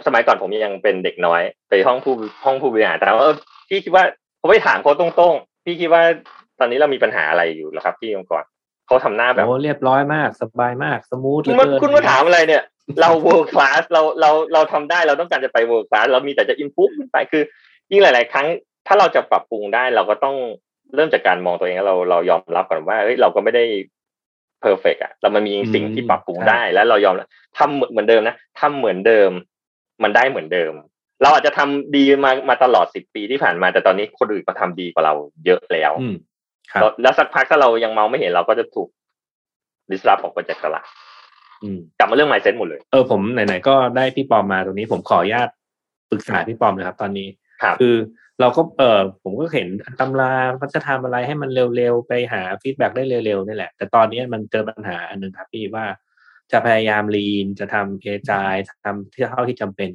[0.07, 2.13] สมัยก่อนผมยังเป็นเด็กน้อย ไปห้องผู้
[2.45, 3.35] ห้องผู้บริหารแต่ว่าเออ
[3.69, 4.03] พี่คิดว่า
[4.41, 6.03] ผมไปถามเขาตรงๆ พี่คิดว่า
[6.59, 8.43] ตอนนี้เรามีปัญหาอะไรอยู่หรอครับที่องค์กร
[8.87, 12.63] เขาทำหน้าแบบโอ้เรียบร้อยมาก สบายมากสมูทคุณมาคุณมาถามอะไรเนี่ย
[13.01, 17.43] เรา world class เราเราเราทำได้เราต้องการจะไป world class เรามีแต่จะ improve ขึ้นไปคือ
[17.91, 18.47] ยิ่งหลาย ๆ ครั้ง
[18.87, 20.35] ถ้าเราจะปรับปรุงได้เราก็ต้อง
[20.95, 23.63] เริ่มจากการมองตัวเองเราเรายอมรับก่อนว่าเฮ้ยเราก็ไม่ได้
[24.63, 27.15] perfect อะเรามันมีสิ่งที่ปรับปรุงได้แล้วเรายอม
[27.57, 29.29] ทำเหมือนเดิมนะทำเหมือนเดิม
[30.03, 30.73] มันได้เหมือนเดิม
[31.21, 35.13] เราอาจจะทำดีมามาตลอดสิบปีที่ผ่านมาแต่ตอนนี้คนอื่นก็ทำดีกว่าเรา
[35.45, 35.91] เยอะแล้ว
[37.01, 38.89] แล้วสักพักถ้าเรายังเมาไม่เห็นเราก็จะถูก
[39.91, 40.87] disrupt ออกไปจากตลาด
[41.97, 45.49] กลับมาเรื่อง mindset หมดเลย เออผมไหนๆก็ได้พี่ปอมมาตรงนี้ผมขออนุญาต
[46.11, 47.27] ปรึกษาพี่ปอมเลยครับตอนนี้
[47.79, 47.95] คือ
[48.39, 49.67] เราก็เออผมก็เห็น
[49.99, 55.85] ตำราพัฒทำอะไรให้มันเร็วๆ ไปหา feedback ได้เร็วๆนี่แหละ แต่ตอนนี้มันเจอปัญหาอันหนึ่งครับพี่ว่า
[56.51, 59.89] จะพยายาม lean จะทำพยายามทำที่เท่าที่จำเป็น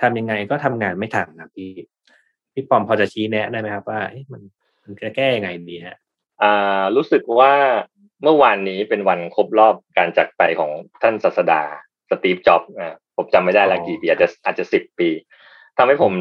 [0.00, 1.70] ทำยังไงก็ทำงานไม่ทันนะพี่
[2.52, 4.00] พี่ปอมพอจะชี้แนะได้ไหมครับว่า
[4.32, 4.42] มัน
[4.82, 5.98] มันจะแก้ยังไงดีฮะ
[6.42, 7.52] อ่ารู้สึกว่า
[8.22, 10.70] เมื่อวานนี้เป็นวันครบรอบการจากไปของ
[11.02, 11.62] ท่านศาสดา
[12.10, 15.08] สตีฟจ็อบส์นะผมจำไม่ได้ละกี่ปีอาจจะอาจจะสิบปี
[15.78, 16.12] ทำให้ผม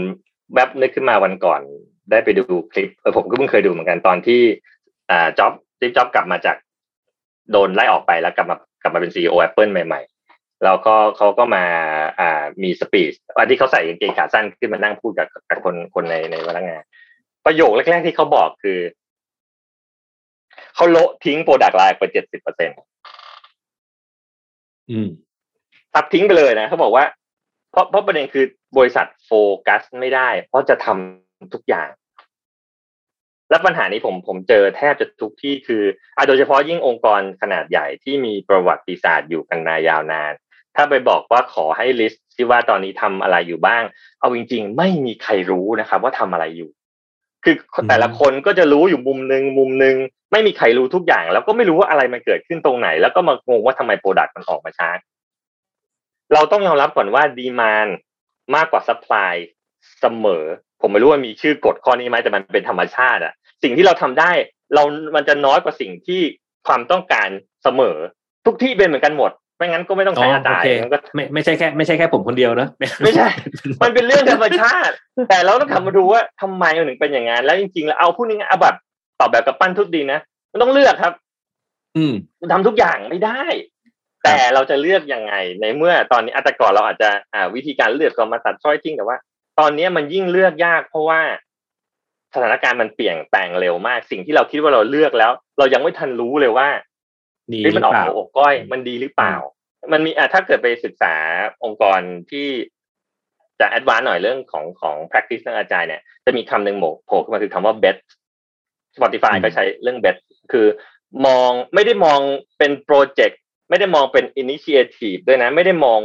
[0.54, 1.62] แวบนึกขึ้นมาวันก่อน
[2.12, 4.42] ได้ไปดูคลิปเออผมก็เพิ่งเคยดูเหมือนกันตอนที่
[5.12, 6.58] อ่าจ็อบสตีฟจ็อบกลับมาจาก
[7.52, 10.02] โดนไล่ออกไปแล้วกลับมากลับมาเป็นซีอีโอแอปเปิลใหม่
[10.32, 11.66] ๆ แล้วก็เขาก็มา
[12.20, 16.82] อ่ามี speech วันที่เขาใส่กางเกงขาสั้นขึ้นมานั่งพูดกับกับคนคนในในพนักงาน
[17.46, 18.80] ประโยคแรกๆที่เขาบอกคือ
[20.76, 22.78] เขาโละทิ้ง product line ไปเจ็ดสิบเปอร์เซ็นต์
[25.96, 27.06] ตัดทิ้งไปเลยนะเขาบอกว่า
[27.72, 28.46] เพราะเพราะประเด็นคือ
[28.78, 29.32] บริษัทโฟ
[29.68, 31.90] กัสไม่ได้ เพราะจะทำทุกอย่าง
[33.50, 35.84] และปัญหานี้ผมผมเจอแทบจะทุกที่คือ
[36.18, 40.34] อะโดยเฉพาะยิ่งองค์กรขนาดใหญ่ที่มีประวัติศาสตร์อยู่กันมายาวนาน
[40.76, 43.84] ถ้าไปบอกว่าขอให้ list ที่ว่าตอนนี้ทำอะไรอยู่บ้าง
[44.20, 46.70] เอาจริง ๆ ไม่มีใครรู้นะครับ ว่าทำอะไรอยู่
[47.44, 47.56] คือ
[47.90, 49.96] แต่ละคนก็จะรู้อยู่มุมหนึ่งมุมหนึ่ง
[50.34, 54.90] ไม่มีใครรู้ทุกอย่าง แล้วก็ไม่รู้ว่าอะไรมันเกิดขึ้นตรงไหน แล้วก็มางงว่าทำไม product มันออกมาช้า
[56.34, 57.88] เราต้องยอมรับก่อนว่า demand
[58.56, 59.34] มากกว่า supply
[60.00, 60.44] เสมอ
[60.82, 64.32] ผมไม่รู้ว่ามีชื่อกฎข้อนี้ไหมแต่มันเป็นธรรมชาติอะสิ่งที่เราทำได้
[64.76, 64.84] เรา
[65.16, 66.22] มันจะน้อยกว่าสิ่งที่
[66.68, 67.30] ความต้องการ
[67.64, 67.98] เสมอ
[68.46, 72.68] ทุกที่เป็นเหมือนกันหมดไม่งั้นก็ไม่ต้องใช้อาจารย์ก็ไม่ไม่ใช่แค่ไม่ใช่แค่ผมคนเดียวนะ
[73.04, 73.28] ไม่ใช่
[73.84, 74.94] มันเป็นเรื่องธรรมชาติ
[75.30, 78.76] แต่เราต้องทำมาดูว่าทำไมมันถึงเป็นอย่างนั้นแล้วจริงๆแล้วเอาพูดง่ายๆเอาแบบ
[79.20, 80.20] ตอบแบบกับปั้นทุกดีนะ
[80.52, 81.14] มันต้องเลือกครับ
[81.98, 82.14] อืม
[82.52, 83.42] ทำทุกอย่างไม่ได้
[84.24, 89.18] แต่เราจะเลือกยังไง ในเมื่อตอนนี้อัตก่อนเราอาจจะอ่าวิธีการเลือกก็มาตัดช้อยทิ้งแต่ว่า
[89.60, 91.22] ตอนนี้มันยิ่งเลือกยาก เพราะว่า
[92.34, 96.68] สถานการณ์มันเปลี่ยนแปลงเร็วมาก สิ่งที่เราคิดว่าเราเลือกแล้ว เรายังไม่ทันรู้เลยว่า
[97.54, 99.36] ดีมันออกหัวออกก้อย มันดีหรือเปล่า
[99.94, 101.14] มันมีอ่าถ้าเกิดไปศึกษา
[101.64, 102.00] องค์กร
[102.32, 102.48] ที่
[103.60, 107.98] จะ advance หน่อยเรื่องของของ practice เรื่อง Agile เนี่ย จะมีคำหนึ่งโผล่ขึ้นมาคือคำว่า bet
[108.96, 110.18] Spotify ก็ใช้เรื่อง bet
[110.52, 110.68] คือ
[111.26, 112.20] มองไม่ได้มอง
[112.58, 116.02] เป็น project ไม่ได้มองเป็น initiative ด้วยนะ ไม่ได้มอง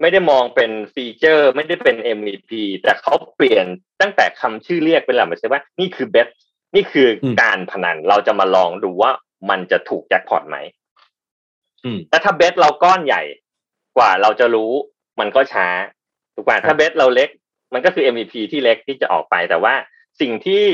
[0.00, 2.50] ไม่ได้มองเป็น feature ไม่ได้เป็น MVP
[2.82, 3.66] แต่เขาเปลี่ยน
[4.00, 6.28] ตั้งแต่คำชื่อเรียกเป็นหลักมาใช่ว่านี่คือเบส
[6.74, 7.08] นี่คือ
[7.42, 9.12] การพนันเราจะมาลองดูว่า
[9.50, 10.56] มันจะถูกแจ็คพอตไหม
[12.10, 13.22] แต่ถ้าเบสเราก้อนใหญ่
[13.96, 14.72] กว่าเราจะรู้
[15.20, 15.66] มันก็ช้า
[16.34, 17.28] ถูกป่ะถ้าเบสเราเล็ก
[17.72, 19.74] มันก็คือ MVP ที่เล็กที่จะออกไปแต่ว่า
[20.20, 20.64] สิ่งที่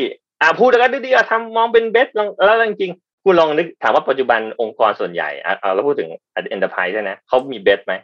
[0.40, 6.08] อ่าพูดกันดีๆทำมองเป็นเบสแล้วจริงๆคุณลองนึกถามว่าปัจจุบันองค์กรส่วนใหญ่อ่าเราพูดถึง
[6.54, 7.94] enterprise ใช่ไหมเขามีเบสไหม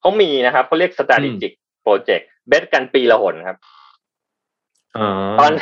[0.00, 1.52] เขามีนะครับเขาเรียก strategic
[1.84, 3.58] project bet กันปีละหนครับ
[5.40, 5.52] ตอน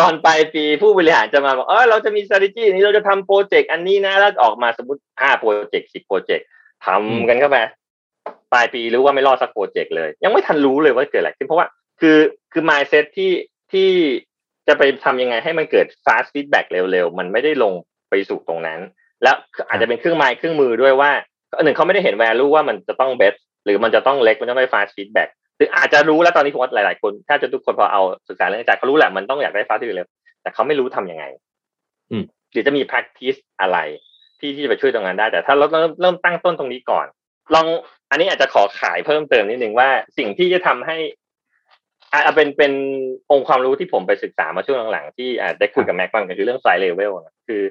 [0.00, 6.46] ตอนปลายปีผู้บริหารจะมาบอกเออเราจะมี strategy นี้เราจะทำ project อันนี้นะแล้วออกมาสมมติห้า project สิบ project
[6.86, 7.58] ทำกันเข้าไป
[8.52, 11.68] ปลายปีรู้ว่าไม่รอดสัก project เลย ยังไม่ทันรู้เลยว่าเกิดอะไรขึ้นเพราะว่า
[12.00, 12.16] คือ
[12.52, 13.32] คือ mindset ที่
[13.72, 13.88] ที่
[14.70, 17.72] จะไปทำยังไงให้มันเกิด fast feedback เร็วๆ มันไม่ได้ลง
[18.10, 18.80] ไปสู่ตรงนั้น
[19.22, 19.36] แล้ว
[19.68, 21.10] อาจจะเป็นเครื่องไม้เครื่องมือด้วยว่า
[21.64, 30.08] หนึ่งเขาไม่ได้เห็น value ว่ามันจะต้อง best หรือมันจะต้องเล็กมันจะไม่ fast feedback หรืออาจจะรู้แล้วตอนนี้ผมว่าหลายๆ คนถ้าจะทุกคนพอเอาศึกษาเรื่องจากเขารู้แหละมันต้องอยากได้ fast feedback เร็ว
[30.42, 31.24] แต่เขาไม่รู้ทํำยังไง
[32.52, 33.78] หรือจะมี practice อะไร
[34.40, 37.06] ที่ที่จะไปช่วยตรงนั้นได้ แต่ถ้าเราเริ่มเริ่มตั้งต้นตรงนี้ก่อน
[37.54, 37.66] ลอง
[38.10, 40.96] อันนี้อาจจะขอขายเพิ่มเติมนิดนึงว่าสิ่งที่จะทำให้
[42.12, 42.72] อ่าเป็นเป็น
[43.30, 47.12] องค์ความรู้ที่ผมไปศึกษามาช่วงหลังๆที่อ่าได้คุยกับแม็กบ้างก็คือเรื่องไซเลเวล
[47.48, 47.62] คือ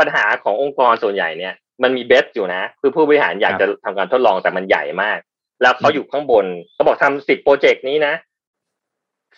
[0.00, 5.18] ปัญหาขององค์กรส่วนใหญ่เนี่ยมันมี bet อยู่นะ คือผู้บริหารอยากจะทำการทดลองแต่มันใหญ่มาก
[5.62, 8.14] แล้วเขาอยู่ข้างบนเขาบอกทำสิบ project นี้นะ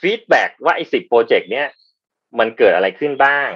[0.00, 1.66] feedback ว่าไอ้สิบ project เนี้ย
[2.38, 3.48] มันเกิดอะไรขึ้นบ้าง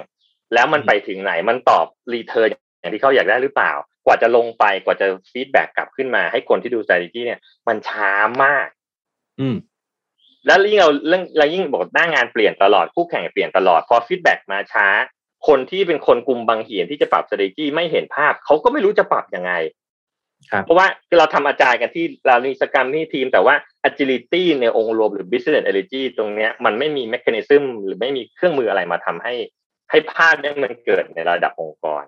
[0.53, 3.73] แล้วมันไปถึงไหนมันตอบ return อย่างที่เขาอยากได้หรือเปล่า
[4.05, 8.11] กว่าจะลงไปกว่าจะ feedback กลับขึ้นมาให้คนที่ดู strategy เนี่ย มันช้า
[8.43, 8.67] มาก
[9.39, 9.55] อืม
[10.49, 14.87] แล้วยิ่งเราเรื่องเรายิ่งบอกหน้างานเปลี่ยนตลอดคู่แข่งเปลี่ยนตลอดพอ feedback มาช้า
[15.47, 19.51] คนที่เป็นคนกลุ่มบางเหียนที่จะปรับ strategy ไม่เห็นภาพเขาก็ไม่รู้จะปรับยังไง
[20.51, 23.55] ครับเพราะว่าเราทำอาจารย์กันที่เรามีสกรรมที่ทีม แต่ว่า
[23.89, 29.33] agility ในองค์รวมหรือ business agility ตรงเนี้ยมันไม่มี mechanism หรือไม่มีเครื่องมืออะไรมาทำให้
[29.89, 32.03] ให้ภาพเนี่ยมันเกิดในระดับองค์กร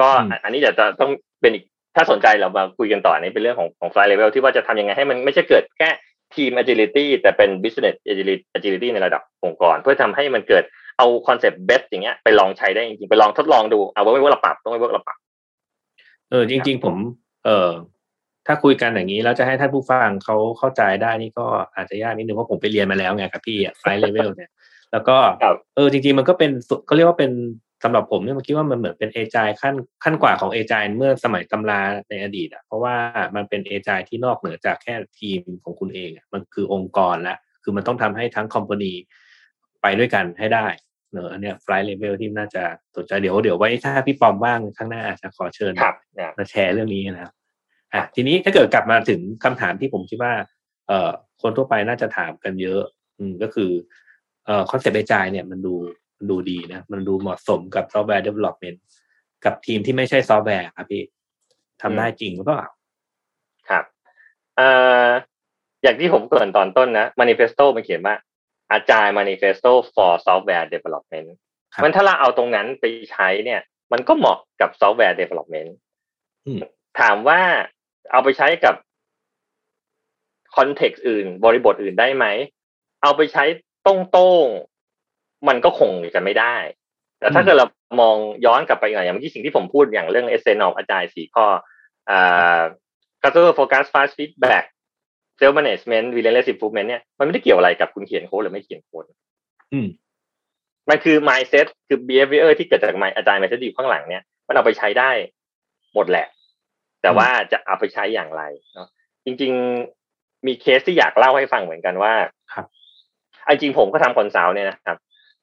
[0.00, 1.64] ก็อืมอันนี้จะต้องเป็นอีก
[1.96, 5.88] ถ้าสนใจเรามาคุยกันต่ออันนี้เป็นเรื่องของของ fly level ที่ว่าจะทำยังไงให้มันไม่ใช่เกิดแค่
[6.34, 10.64] ทีม agility แต่เป็น business agility agility ในระดับองค์กร เพื่อทำให้มันเกิด
[10.98, 15.18] เอาคอนเซปต์ best อย่างเงี้ยไปลองใช้ได้จริงๆ ไปลองทดลองดูเอาว่าไม่ว่าเราปรับต้องไม่ว่าเราปรับ
[16.30, 16.96] เออจริง ๆ ผม
[17.44, 17.70] เออ
[18.46, 24.50] ถ้าคุยกันอย่างนี้แล้วจะให้ท่านผู้ฟังเขาเข้าใจได้นี่ก็อาจจะยากนิดนึงเพราะผมไปเรียนมาแล้วไงกับพี่อะไฟเลเวลเนี่ย
[24.92, 27.30] แล้วก็ครับเออจริง ๆ มันก็เป็นสุเขาเรียกว่าเป็น
[27.82, 32.94] สำหรับผมเนี่ยมันคิดว่ามันเหมือนเป็น Agile ขั้นขั้นกว่าของ Agile เมื่อสมัยตำราในอดีตอะเพราะว่า
[33.36, 38.92] มันเป็น Agile ที่นอกเหนือจากแค่ทีมของคุณเองอะมันคือองค์กรละคือมันต้องทำให้ทั้ง company
[39.82, 40.66] ไปด้วยกันให้ได้
[41.12, 42.62] เนอะอันเนี้ยไฟเลเวลที่น่าจะ
[42.96, 47.32] สนใจเดี๋ยวเดี๋ยวไว้ถ้าพี่ปอมว่างข้างหน้าอาจจะขอเชิญครับนะมาแชร์เรื่องนี้นะครับ
[47.94, 50.32] อะทีนี้ถ้าเกิดกลับมาถึงคำถามที่ผมคิดว่า
[50.88, 51.10] เอ่อ
[51.42, 52.82] คนทั่วไปน่าจะถามกันเยอะ
[53.18, 53.70] อืมก็คือ
[54.46, 58.78] เอ่อ concept Agile เนี่ยมันดูมัน ดูดีนะ มันดูเหมาะสมกับซอฟต์แวร์ development
[59.44, 61.02] กับทีมที่ไม่ใช่ซอฟต์แวร์ครับพี่
[61.82, 62.68] ทำได้จริงหรือเปล่า
[63.68, 63.84] ครับ
[64.56, 64.68] เอ่
[65.06, 65.08] อ
[65.82, 68.14] อย่างที่ผมเกรินตอนต้นนะ manifesto มันเขียนว่า
[68.76, 71.28] Agile manifesto for software development
[71.72, 73.60] ครับมันถ้าเราเอาตรงนั้นไปใช้เนี่ย
[73.92, 75.70] มันก็เหมาะกับ software development
[76.46, 76.60] อืม
[77.00, 77.40] ถามว่า
[78.12, 78.74] เอาไปใช้กับ
[80.56, 82.26] คอนเท็กซ์อื่น บริบทอื่นได้ไหม
[83.02, 83.44] เอาไปใช้
[83.86, 84.77] ตรงๆ
[85.48, 86.56] มันก็คงจะไม่ได้
[87.18, 87.66] แต่ถ้าอืมเกิดเรา
[88.00, 91.46] มองย้อนกลับไปอย่างเมื่อกี้สิ่งที่ผมพูดอย่างเรื่อง essence of agile สี่ข้อ
[92.10, 92.60] อ่า
[93.22, 94.64] customer focus fast feedback
[95.38, 99.04] self management relentless improvement เนี่ยมันไม่ได้เกี่ยวอะไรกับคุณเขียนโค้ดหรือไม่เขียนโค้ด
[99.72, 99.88] อืม
[100.88, 105.10] มันคือ mindset คือ behavior ที่เกิดจาก mind Agile mindset ที่อยู่ข้างหลังเนี่ยมันเอาไปใช้ได้
[105.94, 106.26] หมดแหละ
[107.02, 108.42] แต่ว่าจะเอาไปใช้อย่างไร
[108.74, 108.88] เนาะ
[109.24, 109.52] จริง
[110.00, 112.12] ๆมีเคสที่อยากเล่าให้ฟังเหมือนกันว่า
[112.52, 112.66] ครับ
[113.44, 114.96] เอาจริงผมก็ทำ consult เนี่ยนะครับ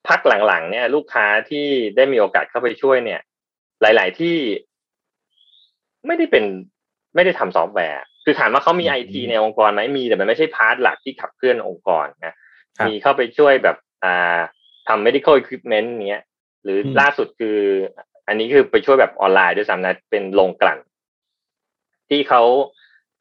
[0.08, 1.66] พักหลังๆเนี่ย ลูกค้าที่
[1.96, 3.22] ได้มีโอกาสเข้าไปช่วยเนี่ย
[3.82, 4.38] หลาย ๆ ที่
[6.08, 6.44] ไม่ได้เป็น
[7.16, 12.34] ไม่ได้ทำซอฟต์แวร์ คือถามว่าเขามีไอทีในองค์กรไหมมีแต่มันไม่ใช่ part หลักที่ขับเคลื่อนองค์กรนะ
[12.78, 14.40] ครับมีเข้าไปช่วยแบบอ่า
[14.88, 16.24] ทำ medical equipment เนี้ย
[16.64, 17.60] หรืออมล่าสุดคือ
[18.28, 20.80] อันนี้คือไปช่วยแบบออนไลน์ด้วยซ้ำนะเป็นโรงกลั่น
[22.10, 22.42] ที่เขา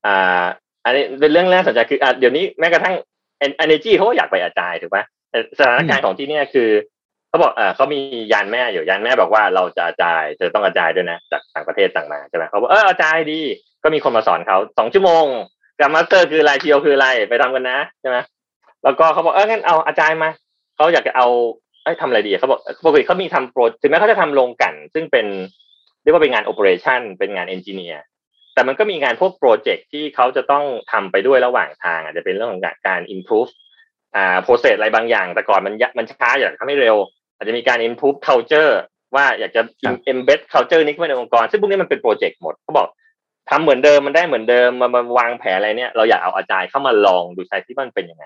[0.07, 0.45] อ่า
[0.85, 2.95] อันนี้เป็นเรื่องน่าสนใจคืออะเดี๋ยวนี้แม้กระทั่ง
[3.65, 5.24] energy เขาก็อยากไป Agile ถูกไหมแต่
[5.59, 6.71] สถานการณ์ของที่เนี่ยคือ
[7.29, 8.01] เขาบอกเออเขามี
[8.33, 13.41] ยานแม่อยู่ยานแม่บอกว่าเราจะ Agile เธอต้อง Agile ด้วยนะจากต่างประเทศต่างมาใช่ไหมเขาบอกเออ Agile ดี
[13.83, 15.25] ก็มีคนมาสอนเขาสองชั่วโมง
[15.81, 18.17] Scrum Master คืออะไร PO คืออะไรไปทำกันนะใช่ไหม
[18.85, 20.31] แล้วก็เขาบอกเอองั้นเอา Agile มา
[20.77, 21.27] เขาอยากจะเอา
[21.85, 25.27] เอ้ยทำอะไรดีเขาบอกปกติเขามีทำโปรถึงแม้เขาจะทำโรงกลั่น ซึ่งเป็น
[26.03, 28.03] เรียกว่าเป็นงาน operation เป็นงาน engineer
[28.55, 33.51] แต่มันก็มีงานพวก project ที่เขาจะต้องทำไปด้วยระหว่างทาง อาจจะเป็นเรื่องของการ improve
[34.17, 36.97] อ่า process อะไรบางอย่าง แต่ก่อนมันยะมันช้าอยากทำให้เร็ว
[37.37, 38.73] อาจจะมีการ improve culture
[39.15, 42.89] ว่าอยากจะครับ embed culture นี้เข้าไปในองค์กร ซึ่งพวกนี้มันเป็นโปรเจกต์หมดเขาบอก
[43.51, 48.25] ทำเหมือนเดิมมันได้เหมือนเดิมมามาวางแผนอะไรเนี่ยเราอยากเอาอาจารย์เข้ามาลองดูใช้ที่มันเป็นยังไง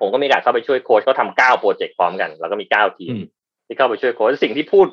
[0.00, 3.24] ผมก็มีการเข้าไปช่วยโค้ชเขาทำเก้าโปรเจกต์พร้อมกัน แล้วก็มีเก้าทีมอืม
[3.66, 4.86] ที่เข้าไปช่วยโค้ชสิ่งที่พูด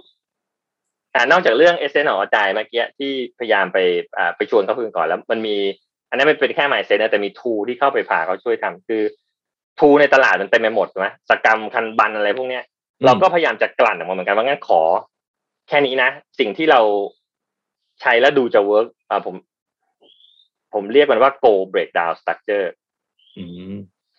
[1.14, 3.78] อ่านอกจากเรื่องเอเซนของอาจารย์เมื่อกี้ที่พยายามไป
[4.18, 5.56] อ่าไปชวนเขาคุยกันก่อนแล้ว มันมี
[6.10, 9.04] อันนั้นมันเป็นแค่ mindset นะแต่มี tool ที่เข้าไปพาเขาช่วยทำคือ
[9.80, 12.64] tool ในตลาดมันเต็มไปหมดใช่ไหม Scrum Kanban อะไรพวกเนี้ย
[13.06, 14.82] เราก็พยายามจะกลั่นออกมาเหมือนกันว่างั้นขอ
[15.68, 16.82] แค่นี้นะ สิ่งที่เรา
[18.02, 19.36] ใช้แล้วดูจะ work อ่าผม
[20.74, 22.68] ผมเรียกมันว่า goal breakdown structure
[23.38, 23.76] อืม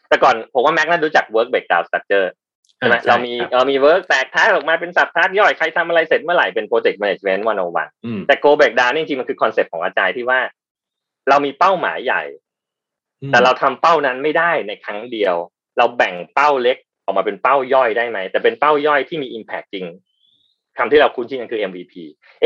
[0.08, 2.26] แต่ก่อนผมว่าแม็กน่ารู้จัก work breakdown structure
[2.76, 10.40] ใช่ไหมอ่าใช่เรามีครับเรามี work แตกท้ายออกมาเป็น subtask ย่อยใครทำอะไรเสร็จเมื่อไหร่เป็น project management วันวันอืมแต่ go breakdown นี่จริงๆมันคือ concept ของ Agile ที่ว่า
[11.28, 12.22] เรามีเป้าหมายใหญ่
[13.28, 15.34] แต่เราทำเป้านั้นไม่ได้ในครั้งเดียว
[15.78, 19.86] เราแบ่งเป้าเล็กออกมาเป็นเป้าย่อยได้ไหมแต่เป็นเป้าย่อยที่มี impact จริง
[20.78, 21.94] คำที่เราคุ้นชินกันคือ MVP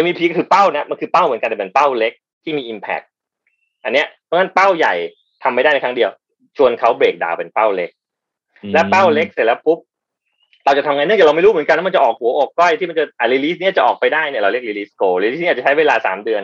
[0.03, 2.13] MVP ก็คือเป้านะมันคือเป้าเหมือนกันแต่เป็นเป้าเล็ก
[2.45, 3.07] ที่มี impact
[3.85, 4.95] อันเนี้ยเพราะฉะนั้นเป้าใหญ่
[5.43, 6.11] ทำไม่ได้ในครั้งเดียว
[6.57, 7.91] ชวนเขาเบรกดาวเป็นเป้าเล็ก
[8.73, 9.79] และเป้าเล็กเสร็จแล้วปุ๊บ
[10.65, 16.43] เราจะทำไงเนื่องจากเราไม่รู้เหมือนกันว่ามันจะออกหัวออกก้อยที่มันจะอ่า release เนี้ยจะออกไปได้เนี่ยเราเรียก release goal release เนี่ยจะใช้เวลาสามเดือน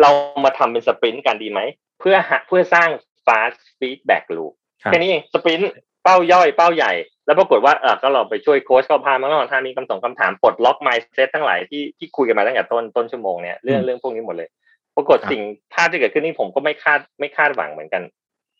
[0.00, 0.10] เรา
[0.44, 1.60] มาทำเป็น sprint กันดีไหม
[2.00, 2.88] เพื่อหาเพื่อสร้าง
[3.28, 5.72] fast feedback loop ครับแค่นี้เอง sprint
[6.04, 6.92] เป้าย่อยเป้าใหญ่
[7.26, 14.48] แล้วปรากฏว่าเออก็เราไปช่วยโค้ชเขาพามาแล้วทามีคำส่งคำถามปลดล็อก mindset ทั้งหลายที่ที่คุยกันมาตั้งแต่ต้นต้นชั่วโมงเนี่ยเรื่องอืมเรื่องพวกนี้หมดเลย
[14.96, 18.02] ปรากฏสิ่งภาพที่เกิดขึ้นนี่ผมก็ไม่คาดไม่คาดหวังเหมือนกัน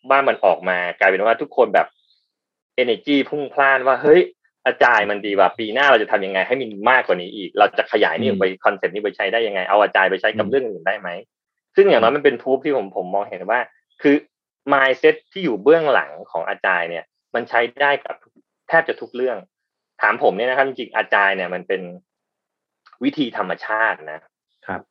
[0.09, 1.87] ว่ามันออกมากลายเป็นว่าทุกคนแบบ
[2.81, 4.21] energy พุ่งพล่านว่าเฮ้ย
[4.67, 11.09] Agile มันดีว่าปีหน้าเราจะทำยังไงให้มันมากกว่านี้อีก เราจะขยายนี่ไป concept นี้ไปใช้ได้ยังไง เอา Agile ไปใช้กับเรื่องอื่นได้ไหม
[11.75, 13.59] ซึ่งอย่างน้อยมันเป็น tool ที่ผมผมมองเห็นว่า
[14.01, 14.15] คือ
[14.73, 17.05] mindset ที่อยู่เบื้องหลังของอาจารย์เนี่ย
[17.35, 18.15] มันใช้ได้กับ
[18.67, 19.37] แทบจะทุกเรื่อง
[20.01, 21.81] ถามผมเนี่ยนะครับจริงๆ Agile เนี่ยมันเป็น
[23.03, 24.21] วิธีธรรมชาตินะ
[24.67, 24.81] ครับ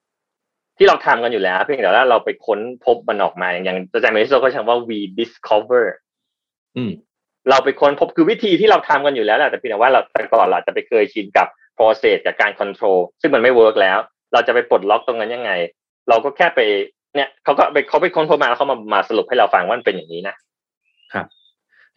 [0.77, 5.85] ที่เราทำกันอยู่แล้ว เพียงแต่ว่าเราไปค้นพบมันออกมาอย่าง Agile Manifesto ก็ใช้ว่า we discover
[6.77, 6.93] อืม
[7.51, 11.47] เราไปค้นพบคือวิธีที่เราทำกันอยู่แล้วแหละแต่เพียงแต่ว่าเราแต่ก่อนเราจะไปเคยชินกับ
[11.79, 13.99] process กับการ control ซึ่งมันไม่เวิร์กแล้ว
[14.33, 15.53] เราจะไปปลดล็อกตรงนั้นยังไง
[16.09, 16.61] เราก็แค่ไป
[17.15, 20.37] เนี่ยเขาก็ไปเขาไปค้นพบมาแล้วเขามามาสรุปให้เราฟังว่ามันเป็นอย่างนี้นะ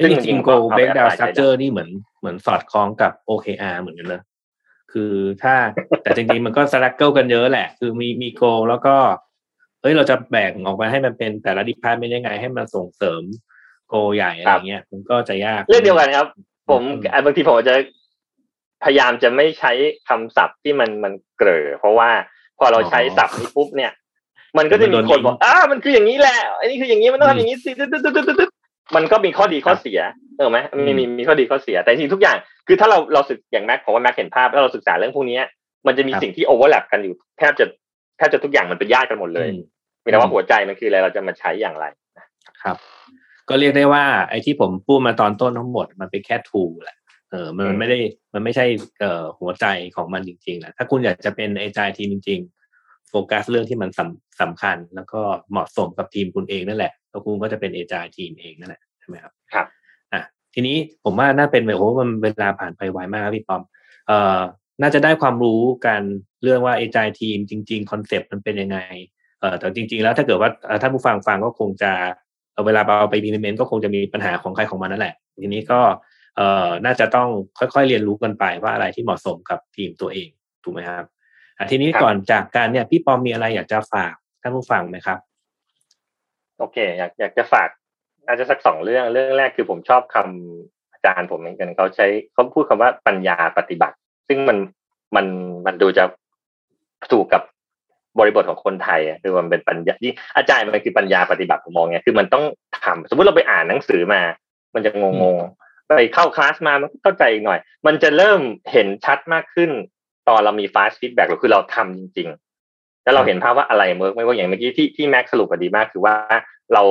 [0.09, 4.21] จริงจริง goal break down structure นี่เหมือนเหมือนสอดคล้องกับ OKR เหมือนกันเลย
[4.91, 5.53] คือถ้า
[6.03, 8.95] แต่จริงๆมันก็ struggle กันเยอะแหละ คือมีมี go แล้วก็
[9.81, 13.21] เฮ้ยเราจะแบ่งออกมาให้มันเป็นแต่ละ department ยังไง ให้มันส่งเสริม
[13.93, 16.27] go ใหญ่อะไรเงี้ยมันก็จะยากเรื่องเดียวกันครับ
[16.69, 16.81] ผม
[17.25, 17.75] บางทีผมจะ
[18.83, 19.71] พยายามจะไม่ใช้
[20.09, 22.09] คำศัพท์ที่มันมันเกลอเพราะว่า
[22.59, 23.91] พอเราใช้ศัพท์นี้ปุ๊บเนี่ย
[24.57, 27.71] มันก็จะมีคนบอกอ้ามันคืออย่างนี้แหละอันนี้คืออย่างนี้มันต้องทำอย่างนี้สิ
[28.95, 29.99] มันก็มีข้อดีข้อเสีย
[30.37, 32.37] เออไหมมีมีมีข้อดีข้อเสีย แต่จริงทุกอย่าง
[32.67, 35.39] คือถ้าเราเราศึกอย่างแม็กผมว่าแม็กเห็นภาพแล้วเราศึกษาเรื่องพวกนี้
[35.87, 37.65] มันจะมีสิ่งที่โอเวอร์แลปกันอยู่แทบจะ
[38.17, 39.47] แทบจะทุกอย่างมันเป็นญาติกันหมดเลย
[40.03, 41.85] มีแต่ว่าหัวใจมันคืออะไรเราจะมาใช้อย่างไร
[42.63, 42.77] ครับ
[43.49, 46.97] ก็เรียกได้ว่า ไอ้ที่ผมพูดมาตอนต้นทั้งหมดมันเป็นแค่ทูแหละ
[47.31, 47.99] เออมันไม่ได้
[48.33, 48.65] มันไม่ใช่
[48.99, 52.60] เอ่อหัวใจของมันจริงๆแหละถ้าคุณอยากจะเป็นไอ้ใจทีมจริง ๆ
[53.11, 55.21] โฟกัสเรื่องที่มันสำสำคัญ แล้วก็
[55.51, 59.65] เหมาะสมกับทีมคุณเองนั่นแหละแล้วคุณก็จะเป็นเอจายทีมเองนั่นแหละใช่ไหมครับครับ
[60.13, 60.21] อะ
[60.53, 63.61] ทีนี้ผมว่าน่าเป็นแบบโอ้มันเวลาผ่านไปไวมากครับพี่ปอม
[64.07, 64.39] เอ่อ
[64.81, 66.01] น่าจะได้ความรู้กัน
[66.43, 68.77] เรื่องว่าเอจายทีมจริง ๆ คอนเซปต์มันเป็นยังไง
[69.39, 70.49] เอ่อแต่จริง ๆ แล้วถ้าเกิดว่า
[70.81, 71.91] ท่านผู้ฟังฟังก็คงจะ
[72.65, 75.81] เวลาเอาไป implement ก็คงจะมีปัญหาของใครของมันนั่นแหละ ทีนี้ก็
[76.35, 80.29] เอ่อน่าจะต้องค่อยๆเรียนรู้กันไปว่าอะไรที่เหมาะสมกับทีมตัวเอง
[80.63, 81.05] ถูกไหมครับ
[81.61, 85.17] อะทีนี้ก่อนจากการเนี่ยพี่ปอมมีอะไรอยากจะฝากท่านผู้ฟังไหมครับ
[86.57, 87.69] โอเค อยากอยากจะฝาก
[88.27, 93.95] อาจจะสักสองเรื่องเรื่องแรกคือผมชอบคำอาจารย์ผมเหมือนกันเขาใช้เขาพูดคำว่าปัญญาปฏิบัติ
[94.27, 94.57] ซึ่งมัน
[95.15, 95.25] มัน
[95.65, 96.03] มันดูจะ
[97.11, 97.41] ถูกกับ
[98.19, 102.43] บริบทของคนไทยคือมันเป็นปัญญาที่อาจารย์มันคือปัญญาปฏิบัติผมมองไงคือมันต้อง
[102.83, 104.21] ทำสมมติเราไปอ่านหนังสือมา
[104.75, 109.71] มันจะงงๆไปเข้าคลาสมามันเข้าใจอีกหน่อย มันจะเริ่มเห็นชัดมากขึ้น
[110.27, 112.27] ตอนเรามี fast feedback ก็คือเราทำจริง
[112.67, 116.15] ๆ แล้วเราเห็นภาพว่าอะไรเมิร์กไม่ว่าอย่างเมื่อกี้ที่ที่แม็กสรุปดีมาก คือว่า
[116.73, 116.83] เรา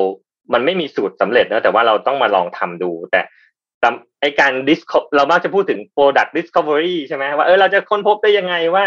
[0.53, 3.21] มันไม่มีสูตรสำเร็จนะแต่ว่าเราต้องมาลองทำดู แต่
[4.21, 4.81] ไอการ dis
[5.16, 8.85] เรามักจะพูดถึง product discovery ใช่ไหมว่าเออเราจะค้นพบได้ยังไงว่า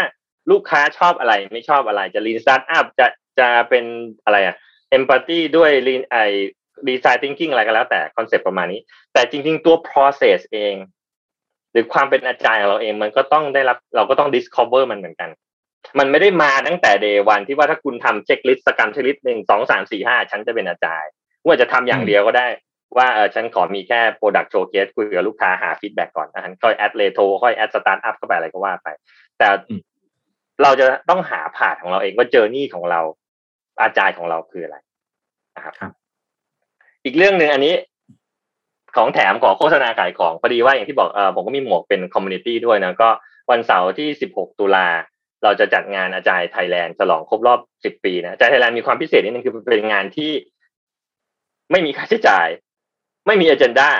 [0.50, 3.06] ลูกค้าชอบอะไรไม่ชอบอะไรจะ lean startup จะ
[3.38, 3.84] จะเป็น
[4.24, 4.56] อะไรอะ
[4.96, 6.16] empathy ด้วย lean ไอ
[6.88, 8.80] design thinking อะไรก็แล้วแต่ concept ประมาณนี้
[9.12, 10.74] แต่จริง ๆ ตัว process เอง
[11.74, 15.30] หรือความเป็น Agile ของเราเองมันก็ต้องได้รับเราก็ต้อง discover มันเหมือนกัน
[15.98, 21.10] มันไม่ได้มาตั้งแต่ day วันที่ว่าถ้าคุณทำ checklist สกัน checklist หนึ่งสองสามสี่ห้าฉันจะเป็น Agile
[21.46, 22.48] ว่าจะทำอย่างเดียวก็ได้
[22.96, 28.88] ว่าเออฉันขอมีแค่ product showcase คุยกับลูกค้าหา feedback ก่อนนะค่อย add retro ค่อย add stand-up เข้าไปอะไรก็ว่าไป
[29.38, 29.48] แต่
[30.62, 33.00] เราจะต้องหา path ของเราเองว่า journey ของเรา
[33.82, 34.76] Agile ของเราคืออะไร
[35.56, 35.92] นะครับ
[37.04, 37.74] อีกเรื่องหนึ่งอันนี้
[38.96, 43.08] ของแถมขอโฆษณาขายของพอดีว่าอย่างที่บอกเออผมก็มีหมวกเป็น community ด้วยนะก็
[43.50, 44.88] วันเสาร์ที่ 16 ตุลา
[45.44, 50.32] เราจะจัดงาน Agile Thailand ฉลองครบรอบ 10 ปีนะ Agile Thailand มีความพิเศษนิดนึงคือเป็นงานที่
[51.70, 52.48] ไม่มีค่าใช้จ่าย
[53.26, 53.90] ไม่มี agenda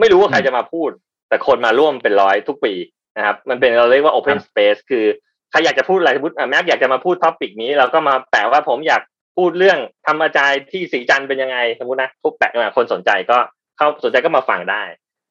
[0.00, 0.90] ไม่รู้ว่าใครจะมาพูด
[1.28, 2.74] แต่คนมาร่วมเป็นร้อยทุกปี
[3.16, 5.04] นะครับ มันเป็นเราเรียกว่า Open Space คือ
[5.50, 9.02] ใครอยากจะพูดอะไรสมมติแม็กอยากจะมาพูด topic นี้เราก็มาแปะว่าผมอยาก
[9.36, 13.38] พูดเรื่องทำ Agile ที่สีจันเป็นยังไงสมมตินะปุ๊บแปะมาคนสนใจก็
[13.76, 14.82] เข้าสนใจก็มาฟังได้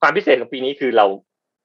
[0.01, 1.06] ความพิเศษของปีนี้คือเรา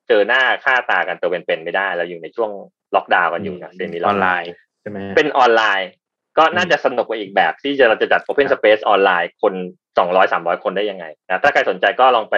[0.08, 2.50] เจอหน้าค่าตากันตัวเป็นๆไม่ได้เราอยู่ในช่วง
[2.94, 5.90] ล็อกดาวน์กันอยู่นะ semi-online ใช่ไหมเป็นออนไลน์
[6.38, 9.54] ก็น่าจะสนุกกว่าอีกแบบ ที่จะเราจะจัด Open Space ออนไลน์คน
[9.98, 12.36] สองร้อยสามร้อยคนได้ยังไงนะถ้าใครสนใจก็ลองไป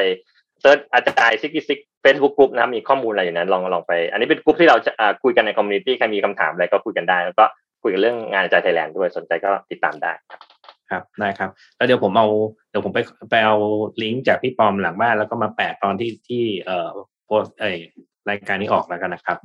[0.61, 4.93] search Agile66เฟซบุ๊กกลุ่มนะครับมีข้อมูลอะไรอยู่นั้นลองลองไป อันนี้เป็นกลุ่มที่เราจะ
[5.23, 7.45] คุยกันใน community ใครมีคำถามอะไรก็คุยกันได้ แล้วก็
[7.83, 10.13] คุยกันเรื่องงาน Agile Thailand ด้วยสนใจก็ติดตามได้
[10.91, 12.27] ครับได้ครับแล้วเดี๋ยวผมเอา
[12.71, 12.99] เดี๋ยวผมไป
[13.31, 13.57] ไปเอา
[14.03, 16.89] ลิงก์จากพี่ปอมหลังบ้านแล้วก็มาแปะตอนที่ที่เอ่อ
[17.27, 17.71] โพสเอ่
[18.29, 19.39] รายการนี้ออกแล้วกันนะครับ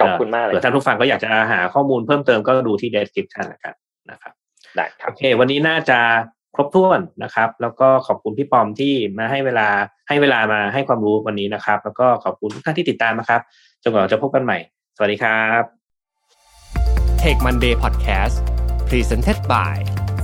[0.00, 3.74] ขอบคุณมากเลยเผื่อท่านผู้ฟังก็อยากจะหาข้อมูลเพิ่มเติมก็ดูที่ description นะครับ
[4.10, 4.32] นะครับ
[4.76, 5.98] ได้ครับโอเค วันนี้น่าจะ
[6.54, 9.68] ครบถ้วนนะครับ แล้วก็ขอบคุณพี่ปอมที่มาให้เวลา
[10.08, 13.40] ให้เวลามาให้ความรู้วันนี้นะครับ แล้วก็ขอบคุณทุกท่านที่ติดตามนะครับ
[13.82, 14.58] จนกว่าเราจะพบกันใหม่
[14.96, 15.62] สวัสดีครับ
[17.22, 18.36] Tech Monday Podcast
[18.88, 19.99] Presented by